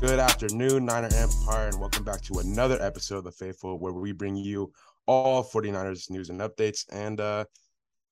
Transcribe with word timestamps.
Good 0.00 0.20
afternoon, 0.20 0.84
Niner 0.84 1.08
Empire, 1.12 1.66
and 1.66 1.80
welcome 1.80 2.04
back 2.04 2.20
to 2.22 2.38
another 2.38 2.80
episode 2.80 3.16
of 3.16 3.24
The 3.24 3.32
Faithful, 3.32 3.80
where 3.80 3.92
we 3.92 4.12
bring 4.12 4.36
you 4.36 4.72
all 5.06 5.42
49ers 5.42 6.08
news 6.08 6.30
and 6.30 6.40
updates. 6.40 6.84
And 6.92 7.20
uh, 7.20 7.44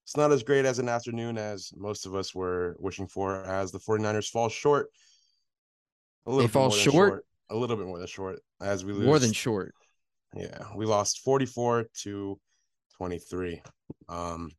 it's 0.04 0.16
not 0.16 0.32
as 0.32 0.42
great 0.42 0.64
as 0.64 0.80
an 0.80 0.88
afternoon 0.88 1.38
as 1.38 1.70
most 1.76 2.04
of 2.04 2.16
us 2.16 2.34
were 2.34 2.74
wishing 2.80 3.06
for, 3.06 3.44
as 3.44 3.70
the 3.70 3.78
49ers 3.78 4.28
fall 4.28 4.48
short. 4.48 4.88
A 6.26 6.30
little 6.30 6.48
they 6.48 6.52
fall 6.52 6.70
short? 6.70 6.92
short? 6.92 7.26
A 7.50 7.56
little 7.56 7.76
bit 7.76 7.86
more 7.86 7.98
than 7.98 8.08
short, 8.08 8.40
as 8.60 8.84
we 8.84 8.92
lose. 8.92 9.06
More 9.06 9.20
than 9.20 9.32
short. 9.32 9.72
Yeah, 10.34 10.64
we 10.74 10.86
lost 10.86 11.20
44 11.20 11.86
to 12.02 12.40
23. 12.96 13.62
Um, 14.08 14.50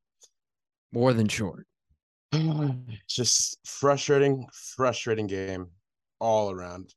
more 0.93 1.11
than 1.11 1.27
short. 1.27 1.67
It's 2.33 3.15
just 3.15 3.59
frustrating, 3.65 4.47
frustrating 4.77 5.27
game 5.27 5.71
all 6.19 6.51
around. 6.51 6.93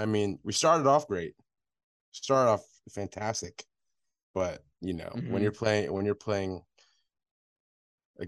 I 0.00 0.06
mean, 0.06 0.38
we 0.42 0.54
started 0.54 0.86
off 0.86 1.06
great, 1.06 1.34
started 2.12 2.50
off 2.52 2.64
fantastic, 2.90 3.64
but 4.34 4.64
you 4.80 4.94
know, 4.94 5.10
mm-hmm. 5.14 5.30
when 5.30 5.42
you're 5.42 5.52
playing, 5.52 5.92
when 5.92 6.06
you're 6.06 6.14
playing 6.14 6.62
a 8.18 8.26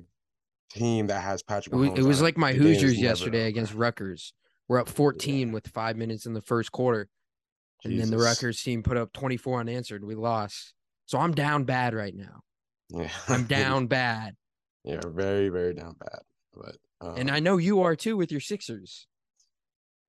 team 0.70 1.06
that 1.06 1.22
has 1.22 1.42
Patrick, 1.42 1.74
Mahomes 1.74 1.96
it 1.96 2.02
was, 2.02 2.20
like 2.20 2.36
my 2.36 2.52
Hoosiers 2.52 2.98
yesterday 2.98 3.46
against 3.46 3.72
Rutgers. 3.72 4.34
We're 4.68 4.80
up 4.80 4.88
14 4.88 5.48
yeah. 5.48 5.54
with 5.54 5.66
five 5.68 5.96
minutes 5.96 6.26
in 6.26 6.34
the 6.34 6.42
first 6.42 6.72
quarter, 6.72 7.08
Jesus. 7.82 7.92
and 7.92 8.02
then 8.02 8.18
the 8.18 8.22
Rutgers 8.22 8.62
team 8.62 8.82
put 8.82 8.98
up 8.98 9.14
24 9.14 9.60
unanswered. 9.60 10.04
We 10.04 10.14
lost, 10.14 10.74
so 11.06 11.18
I'm 11.18 11.32
down 11.32 11.64
bad 11.64 11.94
right 11.94 12.14
now. 12.14 12.42
Yeah, 12.90 13.08
I'm 13.28 13.44
down 13.46 13.86
bad. 13.86 14.36
Yeah, 14.84 15.00
very, 15.06 15.48
very 15.48 15.72
down 15.72 15.96
bad. 15.98 16.20
But 16.54 16.76
um, 17.00 17.16
and 17.16 17.30
I 17.30 17.40
know 17.40 17.56
you 17.56 17.82
are 17.82 17.96
too 17.96 18.18
with 18.18 18.30
your 18.30 18.42
Sixers. 18.42 19.06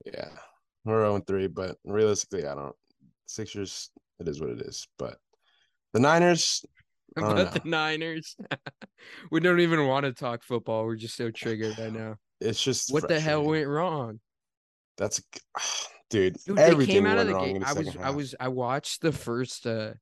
Yeah, 0.05 0.27
we're 0.85 1.01
0 1.01 1.19
3, 1.25 1.47
but 1.47 1.77
realistically, 1.83 2.47
I 2.47 2.55
don't. 2.55 2.76
Sixers, 3.26 3.89
it 4.20 4.27
is 4.27 4.41
what 4.41 4.49
it 4.51 4.62
is. 4.62 4.87
But 4.98 5.17
the 5.93 5.99
Niners. 5.99 6.65
But 7.15 7.53
the 7.53 7.62
Niners. 7.63 8.35
we 9.31 9.40
don't 9.40 9.59
even 9.59 9.87
want 9.87 10.05
to 10.05 10.13
talk 10.13 10.43
football. 10.43 10.85
We're 10.85 10.95
just 10.95 11.15
so 11.15 11.31
triggered 11.31 11.77
right 11.79 11.93
now. 11.93 12.15
It's 12.41 12.62
just 12.62 12.91
what 12.91 13.07
the 13.07 13.20
hell 13.20 13.43
went 13.43 13.67
wrong? 13.67 14.20
That's 14.98 15.21
dude. 16.09 16.37
dude 16.45 16.59
everything 16.59 16.95
came 16.95 17.05
out 17.05 17.18
of 17.18 17.27
the 17.27 17.40
game. 17.40 17.59
The 17.59 17.68
I 17.68 17.73
was, 17.73 17.87
half. 17.87 18.03
I 18.03 18.09
was, 18.09 18.35
I 18.40 18.47
watched 18.49 19.01
the 19.01 19.12
first. 19.12 19.65
uh 19.65 19.93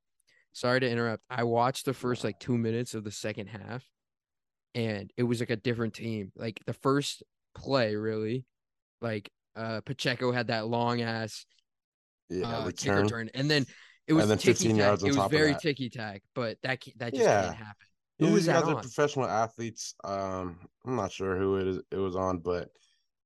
Sorry 0.53 0.81
to 0.81 0.89
interrupt. 0.89 1.23
I 1.29 1.43
watched 1.43 1.85
the 1.85 1.93
first 1.93 2.25
like 2.25 2.37
two 2.39 2.57
minutes 2.57 2.93
of 2.93 3.05
the 3.05 3.11
second 3.11 3.47
half, 3.47 3.85
and 4.75 5.09
it 5.15 5.23
was 5.23 5.39
like 5.39 5.49
a 5.49 5.55
different 5.55 5.93
team. 5.93 6.31
Like 6.35 6.59
the 6.65 6.73
first 6.73 7.23
play, 7.55 7.95
really, 7.95 8.45
like 9.01 9.29
uh 9.55 9.81
Pacheco 9.81 10.31
had 10.31 10.47
that 10.47 10.67
long 10.67 11.01
ass 11.01 11.45
yeah, 12.29 12.59
uh, 12.59 12.65
return. 12.65 13.29
and 13.33 13.49
then 13.49 13.65
it 14.07 14.13
was 14.13 14.29
and 14.29 14.41
15 14.41 14.75
yards. 14.75 15.03
It 15.03 15.15
was 15.15 15.31
very 15.31 15.55
ticky 15.61 15.89
tack, 15.89 16.21
but 16.33 16.57
that 16.63 16.81
that 16.97 17.13
just 17.13 17.23
yeah. 17.23 17.43
can't 17.43 17.55
happen. 17.55 17.87
Who 18.19 18.27
yeah, 18.27 18.33
was 18.33 18.45
that 18.45 18.63
on? 18.63 18.81
professional 18.81 19.25
athletes. 19.25 19.95
Um, 20.03 20.57
I'm 20.85 20.95
not 20.95 21.11
sure 21.11 21.37
who 21.37 21.57
it 21.57 21.67
is. 21.67 21.79
It 21.91 21.97
was 21.97 22.15
on, 22.15 22.39
but 22.39 22.69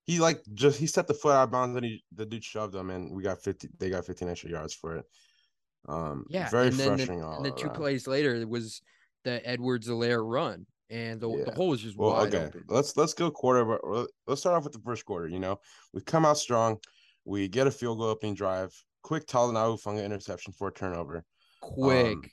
he 0.06 0.20
like 0.20 0.42
just 0.53 0.80
he 0.80 0.88
set 0.88 1.08
the 1.08 1.14
foot 1.14 1.34
out 1.34 1.46
of 1.46 1.52
bounds 1.52 1.76
and 1.76 1.86
he 1.86 2.03
the 2.14 2.26
dude 2.26 2.44
shoved 2.44 2.76
him, 2.76 2.90
and 2.90 3.16
we 3.16 3.23
got 3.23 3.42
50. 3.42 3.70
They 3.78 3.90
got 3.90 4.06
15 4.06 4.30
extra 4.30 4.50
yards 4.50 4.73
for 4.73 4.98
it. 4.98 5.06
Um, 5.88 6.26
yeah, 6.30 6.50
very 6.50 6.72
frustrating. 6.72 7.22
The, 7.22 7.28
and 7.28 7.46
then 7.46 7.56
two 7.56 7.70
plays 7.70 8.08
later, 8.08 8.36
it 8.36 8.50
was 8.50 8.81
the 9.23 9.46
Edwards-Helaire 9.48 10.23
run 10.23 10.66
and 10.96 11.20
the, 11.20 11.30
yeah. 11.30 11.44
the 11.46 11.52
hole 11.52 11.74
is 11.74 11.82
just 11.82 11.98
well, 11.98 12.12
wide 12.12 12.34
okay. 12.34 12.46
Open. 12.46 12.64
Let's 12.70 12.96
let's 12.96 13.14
go 13.14 13.30
quarter. 13.30 13.80
Let's 14.28 14.42
start 14.42 14.56
off 14.56 14.64
with 14.64 14.74
the 14.74 14.80
first 14.80 15.06
quarter. 15.06 15.28
You 15.28 15.40
know, 15.40 15.60
we 15.94 16.02
come 16.02 16.26
out 16.26 16.38
strong. 16.38 16.78
We 17.26 17.48
get 17.50 17.68
a 17.68 17.72
field 17.72 17.98
goal 17.98 18.08
opening 18.08 18.36
drive. 18.36 18.74
Quick 19.04 19.28
Talanoa 19.28 19.78
Hufanga 19.78 20.06
interception 20.06 20.54
for 20.54 20.70
a 20.70 20.74
turnover. 20.74 21.24
Quick, 21.62 22.16
um, 22.16 22.24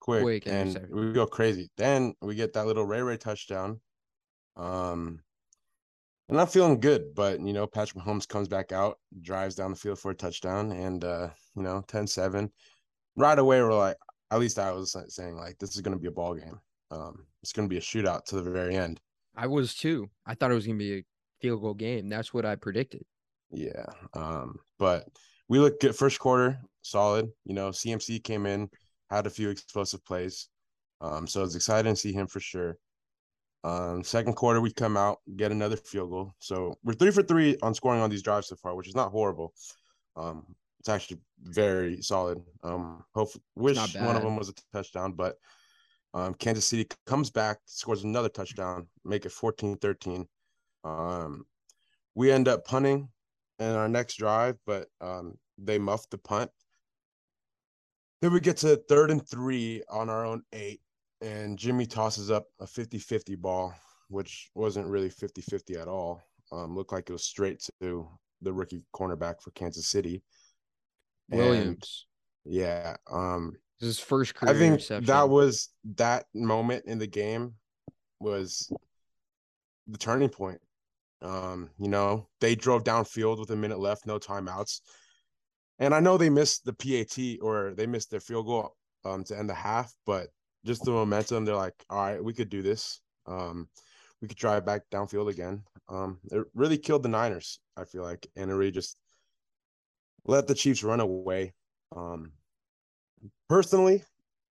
quick, 0.00 0.22
quick 0.22 0.46
and 0.46 0.86
we 0.90 1.12
go 1.12 1.26
crazy. 1.26 1.70
Then 1.76 2.14
we 2.20 2.34
get 2.34 2.52
that 2.54 2.66
little 2.66 2.84
Ray 2.84 3.02
Ray 3.02 3.18
touchdown. 3.18 3.80
Um, 4.56 5.20
I'm 6.28 6.36
not 6.36 6.52
feeling 6.52 6.80
good, 6.80 7.14
but 7.14 7.40
you 7.40 7.52
know, 7.52 7.66
Patrick 7.66 8.02
Mahomes 8.02 8.26
comes 8.26 8.48
back 8.48 8.72
out, 8.72 8.98
drives 9.22 9.54
down 9.54 9.70
the 9.70 9.76
field 9.76 10.00
for 10.00 10.10
a 10.10 10.14
touchdown, 10.14 10.72
and 10.72 11.04
uh, 11.04 11.28
you 11.54 11.62
know, 11.62 11.84
10-7. 11.86 12.50
Right 13.16 13.38
away, 13.38 13.62
we're 13.62 13.72
like, 13.72 13.96
at 14.30 14.40
least 14.40 14.58
I 14.58 14.72
was 14.72 14.96
saying 15.08 15.36
like 15.36 15.58
this 15.58 15.74
is 15.74 15.82
gonna 15.82 15.98
be 15.98 16.08
a 16.08 16.12
ball 16.12 16.34
game. 16.34 16.58
Um, 16.90 17.26
it's 17.42 17.52
going 17.52 17.68
to 17.68 17.72
be 17.72 17.78
a 17.78 17.82
shootout 17.82 18.24
to 18.26 18.40
the 18.40 18.50
very 18.50 18.76
end. 18.76 19.00
I 19.36 19.46
was 19.46 19.74
too. 19.74 20.08
I 20.26 20.34
thought 20.34 20.50
it 20.50 20.54
was 20.54 20.66
going 20.66 20.78
to 20.78 20.84
be 20.84 20.98
a 20.98 21.04
field 21.40 21.62
goal 21.62 21.74
game. 21.74 22.08
That's 22.08 22.34
what 22.34 22.44
I 22.44 22.56
predicted. 22.56 23.04
Yeah. 23.50 23.86
Um, 24.14 24.56
but 24.78 25.06
we 25.48 25.58
look 25.58 25.80
good 25.80 25.96
first 25.96 26.18
quarter, 26.18 26.58
solid. 26.82 27.28
You 27.44 27.54
know, 27.54 27.70
CMC 27.70 28.22
came 28.24 28.46
in, 28.46 28.68
had 29.10 29.26
a 29.26 29.30
few 29.30 29.50
explosive 29.50 30.04
plays. 30.04 30.48
Um, 31.00 31.26
so 31.26 31.44
it's 31.44 31.54
exciting 31.54 31.94
to 31.94 32.00
see 32.00 32.12
him 32.12 32.26
for 32.26 32.40
sure. 32.40 32.76
Um, 33.64 34.02
second 34.04 34.34
quarter, 34.34 34.60
we 34.60 34.72
come 34.72 34.96
out, 34.96 35.18
get 35.36 35.52
another 35.52 35.76
field 35.76 36.10
goal. 36.10 36.32
So 36.38 36.74
we're 36.84 36.94
three 36.94 37.10
for 37.10 37.22
three 37.22 37.56
on 37.62 37.74
scoring 37.74 38.00
on 38.00 38.10
these 38.10 38.22
drives 38.22 38.48
so 38.48 38.56
far, 38.56 38.74
which 38.74 38.88
is 38.88 38.94
not 38.94 39.10
horrible. 39.10 39.52
Um, 40.16 40.44
it's 40.80 40.88
actually 40.88 41.20
very 41.42 42.00
solid. 42.02 42.38
Um, 42.62 43.04
hope 43.14 43.30
wish 43.56 43.76
one 43.96 44.16
of 44.16 44.22
them 44.22 44.36
was 44.36 44.48
a 44.48 44.54
touchdown, 44.72 45.12
but 45.12 45.36
um, 46.14 46.34
Kansas 46.34 46.66
City 46.66 46.86
comes 47.06 47.30
back, 47.30 47.58
scores 47.66 48.04
another 48.04 48.28
touchdown, 48.28 48.86
make 49.04 49.26
it 49.26 49.32
14 49.32 49.76
13. 49.76 50.26
Um, 50.84 51.44
we 52.14 52.30
end 52.32 52.48
up 52.48 52.64
punting 52.64 53.08
in 53.58 53.70
our 53.70 53.88
next 53.88 54.16
drive, 54.16 54.56
but 54.66 54.88
um, 55.00 55.34
they 55.58 55.78
muffed 55.78 56.10
the 56.10 56.18
punt. 56.18 56.50
Then 58.20 58.32
we 58.32 58.40
get 58.40 58.56
to 58.58 58.76
third 58.88 59.10
and 59.10 59.26
three 59.28 59.82
on 59.88 60.08
our 60.08 60.24
own 60.24 60.42
eight, 60.52 60.80
and 61.20 61.58
Jimmy 61.58 61.86
tosses 61.86 62.30
up 62.30 62.46
a 62.60 62.66
50 62.66 62.98
50 62.98 63.36
ball, 63.36 63.74
which 64.08 64.50
wasn't 64.54 64.88
really 64.88 65.10
50 65.10 65.40
50 65.42 65.76
at 65.76 65.88
all. 65.88 66.22
Um, 66.50 66.74
looked 66.74 66.92
like 66.92 67.10
it 67.10 67.12
was 67.12 67.24
straight 67.24 67.62
to 67.80 68.08
the 68.40 68.52
rookie 68.52 68.84
cornerback 68.94 69.42
for 69.42 69.50
Kansas 69.50 69.86
City. 69.86 70.22
Williams. 71.30 72.06
And, 72.44 72.54
yeah. 72.54 72.96
Um, 73.10 73.56
his 73.80 73.98
first 73.98 74.34
career. 74.34 74.54
I 74.54 74.58
think 74.58 75.06
that 75.06 75.28
was 75.28 75.70
that 75.96 76.24
moment 76.34 76.84
in 76.86 76.98
the 76.98 77.06
game 77.06 77.54
was 78.20 78.72
the 79.86 79.98
turning 79.98 80.28
point. 80.28 80.60
Um, 81.22 81.70
you 81.78 81.88
know, 81.88 82.28
they 82.40 82.54
drove 82.54 82.84
downfield 82.84 83.40
with 83.40 83.50
a 83.50 83.56
minute 83.56 83.78
left, 83.78 84.06
no 84.06 84.18
timeouts. 84.18 84.80
And 85.78 85.94
I 85.94 86.00
know 86.00 86.16
they 86.16 86.30
missed 86.30 86.64
the 86.64 86.72
PAT 86.72 87.38
or 87.42 87.74
they 87.76 87.86
missed 87.86 88.10
their 88.10 88.20
field 88.20 88.46
goal 88.46 88.76
um, 89.04 89.24
to 89.24 89.38
end 89.38 89.48
the 89.48 89.54
half, 89.54 89.92
but 90.06 90.28
just 90.64 90.84
the 90.84 90.90
momentum, 90.90 91.44
they're 91.44 91.54
like, 91.54 91.74
all 91.88 91.98
right, 91.98 92.22
we 92.22 92.34
could 92.34 92.48
do 92.48 92.62
this. 92.62 93.00
Um, 93.26 93.68
we 94.20 94.28
could 94.28 94.36
drive 94.36 94.66
back 94.66 94.82
downfield 94.90 95.30
again. 95.30 95.62
Um, 95.88 96.18
it 96.30 96.44
really 96.54 96.78
killed 96.78 97.04
the 97.04 97.08
Niners, 97.08 97.60
I 97.76 97.84
feel 97.84 98.02
like, 98.02 98.26
and 98.36 98.50
it 98.50 98.54
really 98.54 98.72
just 98.72 98.96
let 100.26 100.46
the 100.46 100.54
Chiefs 100.54 100.82
run 100.82 101.00
away. 101.00 101.54
Um, 101.94 102.32
Personally, 103.48 104.04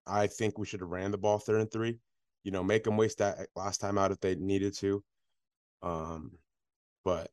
I 0.05 0.27
think 0.27 0.57
we 0.57 0.65
should 0.65 0.81
have 0.81 0.89
ran 0.89 1.11
the 1.11 1.17
ball 1.17 1.39
third 1.39 1.61
and 1.61 1.71
three. 1.71 1.97
You 2.43 2.51
know, 2.51 2.63
make 2.63 2.83
them 2.83 2.97
waste 2.97 3.17
that 3.17 3.47
last 3.55 3.79
time 3.79 3.97
out 3.97 4.11
if 4.11 4.19
they 4.19 4.35
needed 4.35 4.73
to. 4.75 5.03
Um, 5.83 6.31
but 7.03 7.29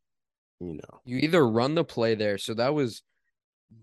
you 0.61 0.75
know, 0.75 1.01
you 1.05 1.19
either 1.19 1.47
run 1.47 1.75
the 1.75 1.85
play 1.85 2.15
there. 2.15 2.39
So 2.39 2.55
that 2.55 2.75
was 2.75 3.03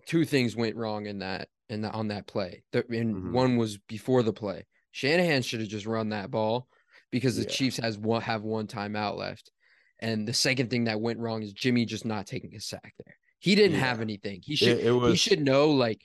two 0.08 0.26
things 0.26 0.56
went 0.56 0.76
wrong 0.76 1.06
in 1.06 1.20
that 1.20 1.48
in 1.70 1.82
the, 1.82 1.92
on 1.92 2.10
that 2.10 2.28
play. 2.28 2.64
The, 2.72 2.86
and 2.90 3.16
mm-hmm. 3.16 3.34
one 3.34 3.58
was 3.58 3.78
before 3.78 4.24
the 4.24 4.34
play. 4.34 4.66
Shanahan 4.92 5.42
should 5.42 5.62
have 5.62 5.70
just 5.70 5.86
run 5.86 6.10
that 6.10 6.30
ball 6.30 6.68
because 7.12 7.38
the 7.38 7.44
yeah. 7.44 7.50
Chiefs 7.50 7.78
has 7.78 7.98
one 7.98 8.22
have 8.22 8.44
one 8.44 8.68
timeout 8.68 9.18
left. 9.18 9.52
And 10.00 10.28
the 10.28 10.34
second 10.34 10.70
thing 10.70 10.86
that 10.86 11.00
went 11.00 11.20
wrong 11.20 11.44
is 11.44 11.54
Jimmy 11.54 11.86
just 11.86 12.06
not 12.06 12.26
taking 12.26 12.56
a 12.56 12.60
sack 12.60 12.94
there. 13.06 13.16
He 13.40 13.56
didn't 13.56 13.78
yeah. 13.78 13.86
have 13.86 14.02
anything. 14.02 14.42
He 14.44 14.56
should 14.56 14.80
it, 14.80 14.88
it 14.88 14.92
was, 14.92 15.12
he 15.12 15.18
should 15.18 15.42
know 15.42 15.72
like 15.72 16.02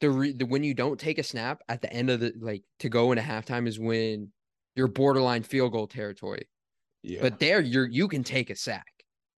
the, 0.00 0.10
re- 0.10 0.32
the 0.32 0.46
when 0.46 0.64
you 0.64 0.74
don't 0.74 0.98
take 0.98 1.18
a 1.18 1.22
snap 1.22 1.62
at 1.68 1.82
the 1.82 1.92
end 1.92 2.10
of 2.10 2.20
the 2.20 2.32
like 2.40 2.62
to 2.80 2.88
go 2.88 3.12
into 3.12 3.22
halftime 3.22 3.66
is 3.66 3.78
when 3.78 4.30
you're 4.74 4.88
borderline 4.88 5.42
field 5.42 5.72
goal 5.72 5.86
territory. 5.86 6.48
Yeah. 7.02 7.20
But 7.22 7.38
there 7.38 7.60
you're 7.60 7.88
you 7.88 8.08
can 8.08 8.24
take 8.24 8.50
a 8.50 8.56
sack. 8.56 8.86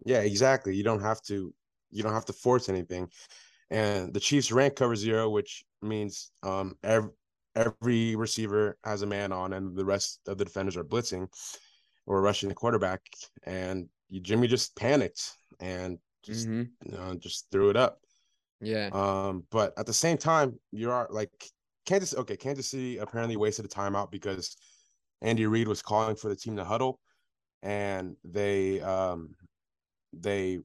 Yeah, 0.05 0.21
exactly. 0.21 0.75
You 0.75 0.83
don't 0.83 1.03
have 1.03 1.23
to 1.23 1.53
you 1.91 2.03
don't 2.03 2.15
have 2.15 2.25
to 2.27 2.33
force 2.33 2.69
anything. 2.69 3.09
And 3.71 4.13
the 4.13 4.21
Chiefs 4.21 4.53
rank 4.53 4.77
cover 4.77 4.97
zero, 4.97 5.31
which 5.31 5.65
means 5.81 6.31
um 6.43 6.77
every 6.83 7.11
every 7.55 8.17
receiver 8.17 8.79
has 8.85 9.03
a 9.03 9.07
man 9.07 9.33
on 9.33 9.53
and 9.53 9.77
the 9.77 9.85
rest 9.85 10.21
of 10.27 10.39
the 10.39 10.45
defenders 10.45 10.77
are 10.77 10.85
blitzing 10.85 11.29
or 12.07 12.23
rushing 12.23 12.49
the 12.49 12.55
quarterback. 12.55 13.01
And 13.45 13.89
Jimmy 14.11 14.47
just 14.47 14.77
panicked 14.77 15.37
and 15.61 15.99
just 16.23 16.49
mm-hmm. 16.49 16.91
you 16.91 16.99
know 16.99 17.15
just 17.15 17.47
threw 17.51 17.71
it 17.71 17.77
up. 17.77 17.99
Yeah. 18.63 18.91
Um, 18.93 19.45
but 19.51 19.77
at 19.77 19.87
the 19.87 19.93
same 19.93 20.17
time, 20.17 20.59
you 20.71 20.91
are 20.91 21.09
like 21.11 21.31
Kansas. 21.85 22.15
Okay, 22.15 22.37
Kansas 22.37 22.71
City 22.71 22.99
apparently 22.99 23.37
wasted 23.37 23.65
a 23.65 23.69
timeout 23.69 24.11
because 24.11 24.57
Andy 25.21 25.47
Reid 25.47 25.69
was 25.69 25.83
calling 25.83 26.17
for 26.17 26.29
the 26.29 26.37
team 26.37 26.57
to 26.57 26.65
huddle, 26.65 27.01
and 27.63 28.17
they 28.25 28.81
um 28.81 29.35
they 30.13 30.61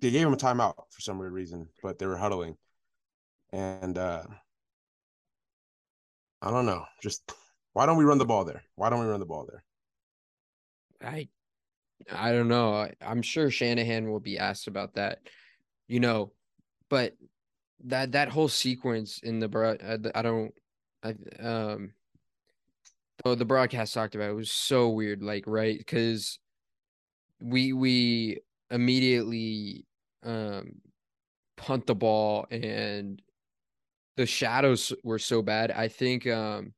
they 0.00 0.10
gave 0.10 0.26
him 0.26 0.32
a 0.32 0.38
timeout 0.38 0.74
for 0.90 1.00
some 1.00 1.18
weird 1.18 1.32
reason, 1.32 1.68
but 1.82 1.98
they 1.98 2.06
were 2.06 2.16
huddling. 2.16 2.56
And 3.52 3.98
uh 3.98 4.24
I 6.40 6.50
don't 6.50 6.66
know. 6.66 6.84
Just 7.02 7.30
why 7.74 7.84
don't 7.84 7.98
we 7.98 8.04
run 8.04 8.18
the 8.18 8.24
ball 8.24 8.44
there? 8.46 8.62
Why 8.76 8.88
don't 8.88 9.00
we 9.00 9.06
run 9.06 9.20
the 9.20 9.26
ball 9.26 9.46
there? 9.50 9.62
I 11.06 11.28
I 12.10 12.32
don't 12.32 12.48
know. 12.48 12.74
I, 12.74 12.94
I'm 13.00 13.22
sure 13.22 13.50
Shanahan 13.50 14.10
will 14.10 14.20
be 14.20 14.38
asked 14.38 14.68
about 14.68 14.94
that. 14.94 15.18
You 15.88 16.00
know, 16.00 16.32
but 16.88 17.14
that 17.84 18.12
that 18.12 18.28
whole 18.28 18.48
sequence 18.48 19.20
in 19.22 19.38
the 19.38 19.78
I, 19.84 20.18
I 20.18 20.22
don't 20.22 20.52
I 21.02 21.14
um 21.40 21.92
oh 23.24 23.34
the 23.34 23.44
broadcast 23.44 23.94
talked 23.94 24.14
about 24.14 24.28
it, 24.28 24.32
it 24.32 24.36
was 24.36 24.52
so 24.52 24.90
weird 24.90 25.22
like 25.22 25.44
right 25.46 25.84
cuz 25.86 26.38
we 27.40 27.72
we 27.72 28.40
immediately 28.70 29.84
um 30.22 30.80
punt 31.56 31.86
the 31.86 31.94
ball 31.94 32.46
and 32.50 33.22
the 34.16 34.26
shadows 34.26 34.92
were 35.04 35.18
so 35.18 35.42
bad. 35.42 35.70
I 35.70 35.88
think 35.88 36.26
um 36.26 36.72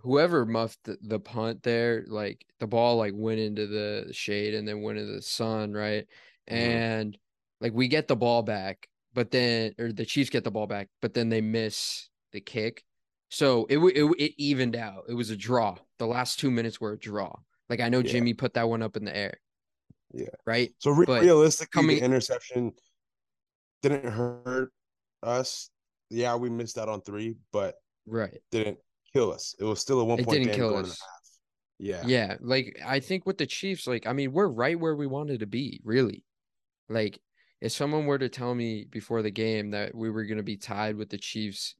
whoever 0.00 0.46
muffed 0.46 0.84
the, 0.84 0.96
the, 1.02 1.18
punt 1.18 1.64
there, 1.64 2.04
like 2.06 2.46
the 2.60 2.66
ball 2.66 2.96
like 2.96 3.12
went 3.16 3.40
into 3.40 3.66
the 3.66 4.08
shade 4.12 4.54
and 4.54 4.66
then 4.66 4.82
went 4.82 4.98
into 4.98 5.12
the 5.12 5.22
sun, 5.22 5.72
right? 5.72 6.06
Mm-hmm. 6.48 6.54
And 6.54 7.18
like 7.60 7.72
we 7.72 7.88
get 7.88 8.08
the 8.08 8.16
ball 8.16 8.42
back, 8.42 8.88
but 9.14 9.30
then 9.30 9.74
or 9.78 9.92
the 9.92 10.04
Chiefs 10.04 10.30
get 10.30 10.44
the 10.44 10.50
ball 10.50 10.66
back, 10.66 10.88
but 11.00 11.14
then 11.14 11.28
they 11.28 11.40
miss 11.40 12.08
the 12.32 12.40
kick. 12.40 12.84
So 13.30 13.66
it 13.68 13.78
it 13.78 14.04
it 14.18 14.32
evened 14.38 14.76
out. 14.76 15.04
It 15.08 15.14
was 15.14 15.30
a 15.30 15.36
draw. 15.36 15.76
The 15.98 16.06
last 16.06 16.38
two 16.38 16.50
minutes 16.50 16.80
were 16.80 16.92
a 16.92 16.98
draw. 16.98 17.34
Like 17.68 17.80
I 17.80 17.88
know 17.88 17.98
yeah. 17.98 18.12
Jimmy 18.12 18.34
put 18.34 18.54
that 18.54 18.68
one 18.68 18.82
up 18.82 18.96
in 18.96 19.04
the 19.04 19.16
air. 19.16 19.40
Yeah. 20.12 20.26
Right. 20.46 20.70
So 20.78 20.92
re- 20.92 21.06
realistically, 21.06 21.82
coming... 21.82 21.96
the 21.98 22.04
interception 22.04 22.72
didn't 23.82 24.04
hurt 24.10 24.72
us. 25.22 25.70
Yeah, 26.10 26.36
we 26.36 26.48
missed 26.48 26.78
out 26.78 26.88
on 26.88 27.00
three, 27.00 27.36
but 27.52 27.74
right 28.06 28.38
didn't 28.52 28.78
kill 29.12 29.32
us. 29.32 29.54
It 29.58 29.64
was 29.64 29.80
still 29.80 30.00
a 30.00 30.04
one 30.04 30.20
it 30.20 30.26
point 30.26 30.44
didn't 30.44 30.54
kill 30.54 30.76
us. 30.76 31.00
Yeah. 31.78 32.02
Yeah. 32.06 32.36
Like 32.40 32.80
I 32.84 33.00
think 33.00 33.26
with 33.26 33.38
the 33.38 33.46
Chiefs, 33.46 33.86
like 33.86 34.06
I 34.06 34.12
mean, 34.12 34.32
we're 34.32 34.48
right 34.48 34.78
where 34.78 34.94
we 34.94 35.06
wanted 35.06 35.40
to 35.40 35.46
be, 35.46 35.80
really. 35.84 36.24
Like 36.88 37.18
if 37.66 37.72
someone 37.72 38.06
were 38.06 38.18
to 38.18 38.28
tell 38.28 38.54
me 38.54 38.86
before 38.90 39.22
the 39.22 39.30
game 39.30 39.72
that 39.72 39.94
we 39.94 40.10
were 40.10 40.24
gonna 40.24 40.42
be 40.42 40.56
tied 40.56 40.96
with 40.96 41.10
the 41.10 41.18
Chiefs, 41.18 41.74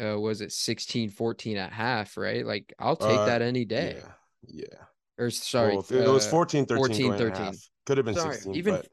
uh 0.00 0.18
was 0.18 0.40
it 0.40 0.52
16 0.52 1.10
14 1.10 1.56
at 1.56 1.72
half, 1.72 2.16
right? 2.16 2.46
Like 2.46 2.72
I'll 2.78 2.96
take 2.96 3.18
uh, 3.18 3.26
that 3.26 3.42
any 3.42 3.64
day. 3.64 3.96
Yeah. 3.98 4.12
Yeah. 4.46 4.84
Or 5.18 5.30
sorry, 5.30 5.76
well, 5.76 5.86
it, 5.90 6.08
uh, 6.08 6.12
was 6.12 6.26
14 6.26 6.66
13, 6.66 6.76
14, 6.76 7.18
13. 7.18 7.52
Could 7.86 7.98
have 7.98 8.06
been 8.06 8.14
sorry, 8.14 8.34
16, 8.34 8.54
even 8.54 8.74
but 8.74 8.88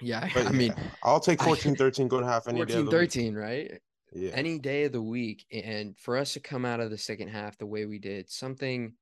yeah, 0.00 0.28
but 0.34 0.46
I 0.46 0.50
mean, 0.50 0.74
I'll 1.02 1.20
take 1.20 1.42
14 1.42 1.74
13 1.76 2.08
go 2.08 2.20
to 2.20 2.26
half 2.26 2.48
any 2.48 2.58
14 2.58 2.88
13, 2.88 3.34
right? 3.34 3.80
Yeah. 4.12 4.30
Any 4.32 4.58
day 4.58 4.84
of 4.84 4.92
the 4.92 5.02
week. 5.02 5.44
And 5.52 5.98
for 5.98 6.16
us 6.16 6.34
to 6.34 6.40
come 6.40 6.64
out 6.64 6.80
of 6.80 6.90
the 6.90 6.98
second 6.98 7.28
half 7.28 7.58
the 7.58 7.66
way 7.66 7.84
we 7.86 7.98
did, 7.98 8.30
something 8.30 8.94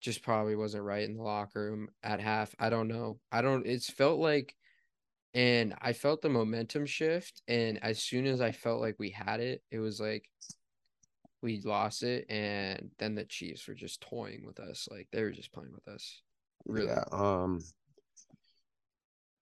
just 0.00 0.22
probably 0.22 0.56
wasn't 0.56 0.82
right 0.82 1.08
in 1.08 1.16
the 1.16 1.22
locker 1.22 1.62
room 1.62 1.88
at 2.02 2.20
half. 2.20 2.54
I 2.58 2.70
don't 2.70 2.88
know. 2.88 3.18
I 3.30 3.42
don't, 3.42 3.66
it's 3.66 3.90
felt 3.90 4.18
like, 4.18 4.54
and 5.34 5.74
I 5.80 5.92
felt 5.92 6.22
the 6.22 6.28
momentum 6.28 6.86
shift. 6.86 7.42
And 7.48 7.82
as 7.82 8.02
soon 8.02 8.26
as 8.26 8.40
I 8.40 8.52
felt 8.52 8.80
like 8.80 8.96
we 8.98 9.10
had 9.10 9.40
it, 9.40 9.62
it 9.70 9.78
was 9.78 10.00
like 10.00 10.28
we 11.42 11.60
lost 11.64 12.02
it. 12.02 12.26
And 12.30 12.90
then 12.98 13.14
the 13.14 13.24
Chiefs 13.24 13.66
were 13.68 13.74
just 13.74 14.00
toying 14.00 14.44
with 14.46 14.60
us. 14.60 14.88
Like 14.90 15.08
they 15.12 15.22
were 15.22 15.32
just 15.32 15.52
playing 15.52 15.72
with 15.72 15.86
us. 15.92 16.22
Really. 16.66 16.88
Yeah. 16.88 17.04
Um, 17.12 17.60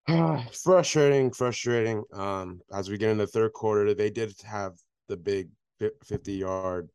frustrating, 0.53 1.33
frustrating. 1.33 2.03
Um, 2.13 2.61
as 2.73 2.89
we 2.89 2.99
get 2.99 3.11
in 3.11 3.19
the 3.19 3.27
third 3.27 3.53
quarter, 3.53 3.95
they 3.95 4.11
did 4.11 4.35
have 4.45 4.73
the 5.09 5.17
big 5.17 5.49
50 6.05 6.33
yard 6.33 6.89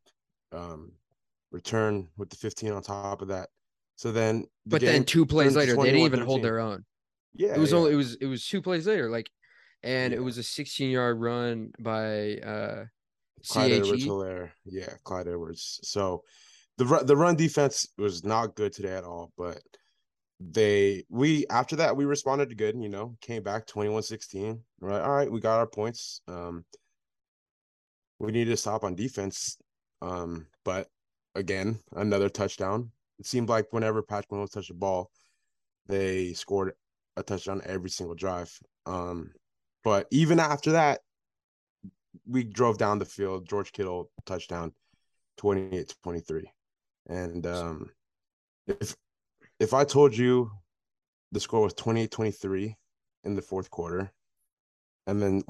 um 0.52 0.90
return 1.50 2.08
with 2.16 2.30
the 2.30 2.36
15 2.36 2.72
on 2.72 2.82
top 2.82 3.22
of 3.22 3.28
that. 3.28 3.48
So 3.96 4.12
then, 4.12 4.42
the 4.64 4.70
but 4.70 4.80
then 4.80 5.04
two 5.04 5.26
plays 5.26 5.56
later, 5.56 5.76
they 5.76 5.84
didn't 5.84 6.00
even 6.00 6.20
13. 6.20 6.26
hold 6.26 6.42
their 6.42 6.60
own. 6.60 6.84
Yeah, 7.38 7.54
it 7.54 7.58
was 7.58 7.70
yeah. 7.70 7.78
only 7.78 7.92
it 7.92 7.96
was 7.96 8.16
it 8.16 8.26
was 8.26 8.46
two 8.46 8.60
plays 8.60 8.86
later, 8.86 9.08
like, 9.08 9.30
and 9.82 10.12
yeah. 10.12 10.18
it 10.18 10.22
was 10.22 10.36
a 10.38 10.42
16 10.42 10.90
yard 10.90 11.20
run 11.20 11.72
by 11.78 12.36
uh 12.38 12.84
Clyde 13.48 13.72
Edwards 13.72 14.04
Yeah, 14.64 14.92
Clyde 15.04 15.28
Edwards. 15.28 15.80
So 15.84 16.24
the 16.76 16.84
the 17.04 17.16
run 17.16 17.36
defense 17.36 17.88
was 17.96 18.24
not 18.24 18.56
good 18.56 18.72
today 18.72 18.94
at 18.96 19.04
all, 19.04 19.32
but 19.38 19.60
they 20.40 21.04
we 21.08 21.46
after 21.50 21.76
that 21.76 21.96
we 21.96 22.04
responded 22.04 22.48
to 22.48 22.54
good 22.54 22.80
you 22.80 22.88
know 22.88 23.16
came 23.20 23.42
back 23.42 23.66
21-16 23.66 24.60
right 24.80 25.00
all 25.00 25.10
right 25.10 25.30
we 25.32 25.40
got 25.40 25.58
our 25.58 25.66
points 25.66 26.20
um 26.28 26.64
we 28.20 28.30
needed 28.30 28.52
to 28.52 28.56
stop 28.56 28.84
on 28.84 28.94
defense 28.94 29.56
um 30.00 30.46
but 30.64 30.86
again 31.34 31.80
another 31.96 32.28
touchdown 32.28 32.88
it 33.18 33.26
seemed 33.26 33.48
like 33.48 33.66
whenever 33.72 34.00
patrick 34.00 34.30
mahomes 34.30 34.52
touched 34.52 34.68
the 34.68 34.74
ball 34.74 35.10
they 35.88 36.32
scored 36.34 36.72
a 37.18 37.22
touchdown 37.22 37.60
every 37.64 37.90
single 37.90 38.14
drive 38.14 38.52
um 38.86 39.30
but 39.84 40.06
even 40.10 40.38
after 40.40 40.72
that 40.72 41.00
we 42.26 42.44
drove 42.44 42.78
down 42.78 42.98
the 42.98 43.04
field 43.04 43.48
george 43.48 43.72
kittle 43.72 44.10
touchdown 44.26 44.72
28 45.38 45.94
23 46.02 46.50
and 47.08 47.46
um 47.46 47.90
if 48.66 48.96
if 49.60 49.74
I 49.74 49.84
told 49.84 50.16
you 50.16 50.50
the 51.32 51.40
score 51.40 51.62
was 51.62 51.74
28-23 51.74 52.74
in 53.24 53.34
the 53.34 53.42
fourth 53.42 53.70
quarter, 53.70 54.10
and 55.06 55.20
then 55.20 55.42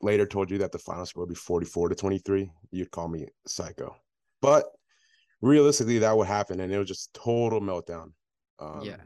later 0.00 0.26
told 0.26 0.50
you 0.50 0.58
that 0.58 0.72
the 0.72 0.78
final 0.78 1.04
score 1.04 1.22
would 1.22 1.28
be 1.28 1.34
44 1.34 1.90
to 1.90 1.94
23, 1.94 2.50
you'd 2.70 2.90
call 2.90 3.08
me 3.08 3.26
psycho. 3.46 3.96
But 4.40 4.66
realistically, 5.42 5.98
that 5.98 6.16
would 6.16 6.26
happen, 6.26 6.60
and 6.60 6.72
it 6.72 6.78
was 6.78 6.88
just 6.88 7.12
total 7.12 7.60
meltdown. 7.60 8.12
Um, 8.58 8.82
yeah, 8.82 8.96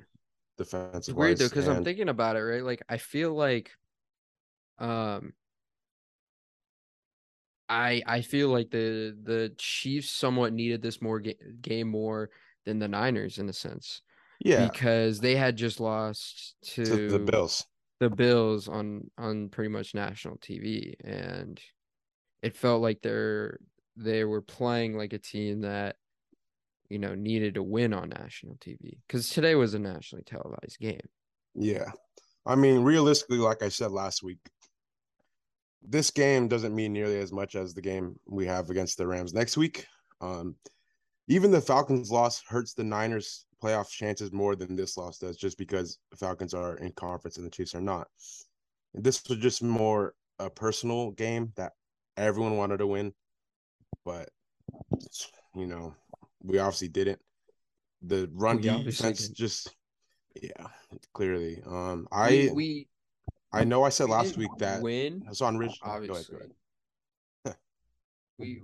defensive. 0.65 1.17
weird 1.17 1.39
though, 1.39 1.49
because 1.49 1.69
and... 1.69 1.79
I'm 1.79 1.85
thinking 1.85 2.09
about 2.09 2.37
it, 2.37 2.41
right? 2.41 2.65
Like 2.65 2.83
I 2.89 2.99
feel 2.99 3.35
like, 3.35 3.71
um, 4.79 5.33
I 7.69 8.03
I 8.07 8.21
feel 8.23 8.49
like 8.49 8.71
the 8.71 9.17
the 9.23 9.53
Chiefs 9.59 10.11
somewhat 10.11 10.53
needed 10.53 10.83
this 10.83 11.01
more 11.01 11.21
ga- 11.21 11.39
game 11.61 11.89
more 11.89 12.31
than 12.67 12.79
the 12.79 12.89
Niners 12.89 13.39
in 13.39 13.49
a 13.49 13.53
sense. 13.53 14.03
Yeah. 14.41 14.69
Because 14.69 15.21
they 15.21 15.37
had 15.37 15.57
just 15.57 15.81
lost 15.81 16.55
to, 16.75 16.85
to 16.85 17.09
the 17.09 17.19
Bills. 17.19 17.67
The 18.01 18.11
Bills 18.11 18.69
on 18.69 19.11
on 19.19 19.51
pretty 19.51 19.69
much 19.69 19.95
national 19.95 20.39
TV 20.39 20.95
and 21.05 21.61
it 22.43 22.57
felt 22.57 22.81
like 22.81 23.03
they're 23.03 23.59
they 23.97 24.25
were 24.25 24.41
playing 24.41 24.97
like 24.97 25.13
a 25.13 25.19
team 25.19 25.61
that 25.61 25.97
you 26.91 26.99
know 26.99 27.15
needed 27.15 27.55
to 27.55 27.63
win 27.63 27.95
on 27.95 28.11
national 28.11 28.57
TV 28.57 28.99
cuz 29.09 29.31
today 29.31 29.55
was 29.55 29.75
a 29.75 29.79
nationally 29.79 30.25
televised 30.25 30.79
game. 30.79 31.09
Yeah. 31.55 31.91
I 32.47 32.57
mean, 32.57 32.83
realistically 32.83 33.39
like 33.39 33.63
I 33.63 33.69
said 33.69 33.91
last 33.91 34.23
week, 34.23 34.39
this 35.83 36.11
game 36.11 36.49
doesn't 36.49 36.75
mean 36.75 36.93
nearly 36.93 37.19
as 37.19 37.33
much 37.33 37.55
as 37.55 37.73
the 37.73 37.83
game 37.83 38.19
we 38.27 38.47
have 38.47 38.71
against 38.71 38.99
the 38.99 39.07
Rams 39.07 39.33
next 39.33 39.57
week. 39.57 39.87
Um, 40.21 40.57
even 41.29 41.51
the 41.51 41.61
Falcons 41.61 42.11
loss 42.11 42.43
hurts 42.47 42.75
the 42.75 42.85
Niners 42.85 43.47
playoff 43.63 43.91
chances 43.91 44.33
more 44.33 44.57
than 44.57 44.75
this 44.75 44.97
loss 44.97 45.19
does, 45.19 45.37
just 45.37 45.59
because 45.59 45.99
the 46.11 46.17
Falcons 46.17 46.55
are 46.55 46.77
in 46.79 46.93
conference 46.93 47.37
and 47.37 47.47
the 47.47 47.51
Chiefs 47.51 47.75
are 47.75 47.81
not. 47.81 48.09
This 48.95 49.23
was 49.29 49.39
just 49.39 49.63
more 49.63 50.15
a 50.39 50.51
personal 50.51 51.13
game 51.13 51.53
that 51.57 51.73
everyone 52.17 52.57
wanted 52.57 52.79
to 52.79 52.87
win, 52.87 53.13
but 54.05 54.29
you 55.55 55.67
know, 55.67 55.95
we 56.43 56.59
obviously 56.59 56.89
didn't. 56.89 57.21
The 58.03 58.31
run 58.33 58.57
we 58.57 58.83
defense 58.85 59.29
just, 59.29 59.75
yeah, 60.41 60.69
clearly. 61.13 61.63
Um, 61.67 62.09
I 62.11 62.31
we, 62.31 62.51
we 62.53 62.89
I 63.53 63.65
know 63.65 63.83
I 63.83 63.89
said 63.89 64.09
last 64.09 64.37
week 64.37 64.51
that 64.59 64.81
win. 64.81 65.25
I 65.29 65.33
saw 65.33 65.47
on 65.47 65.59
Rich. 65.59 65.79
Obviously, 65.83 66.09
go 66.09 66.39
ahead, 66.39 66.51
go 67.45 67.51
ahead. 67.51 67.57
we 68.39 68.61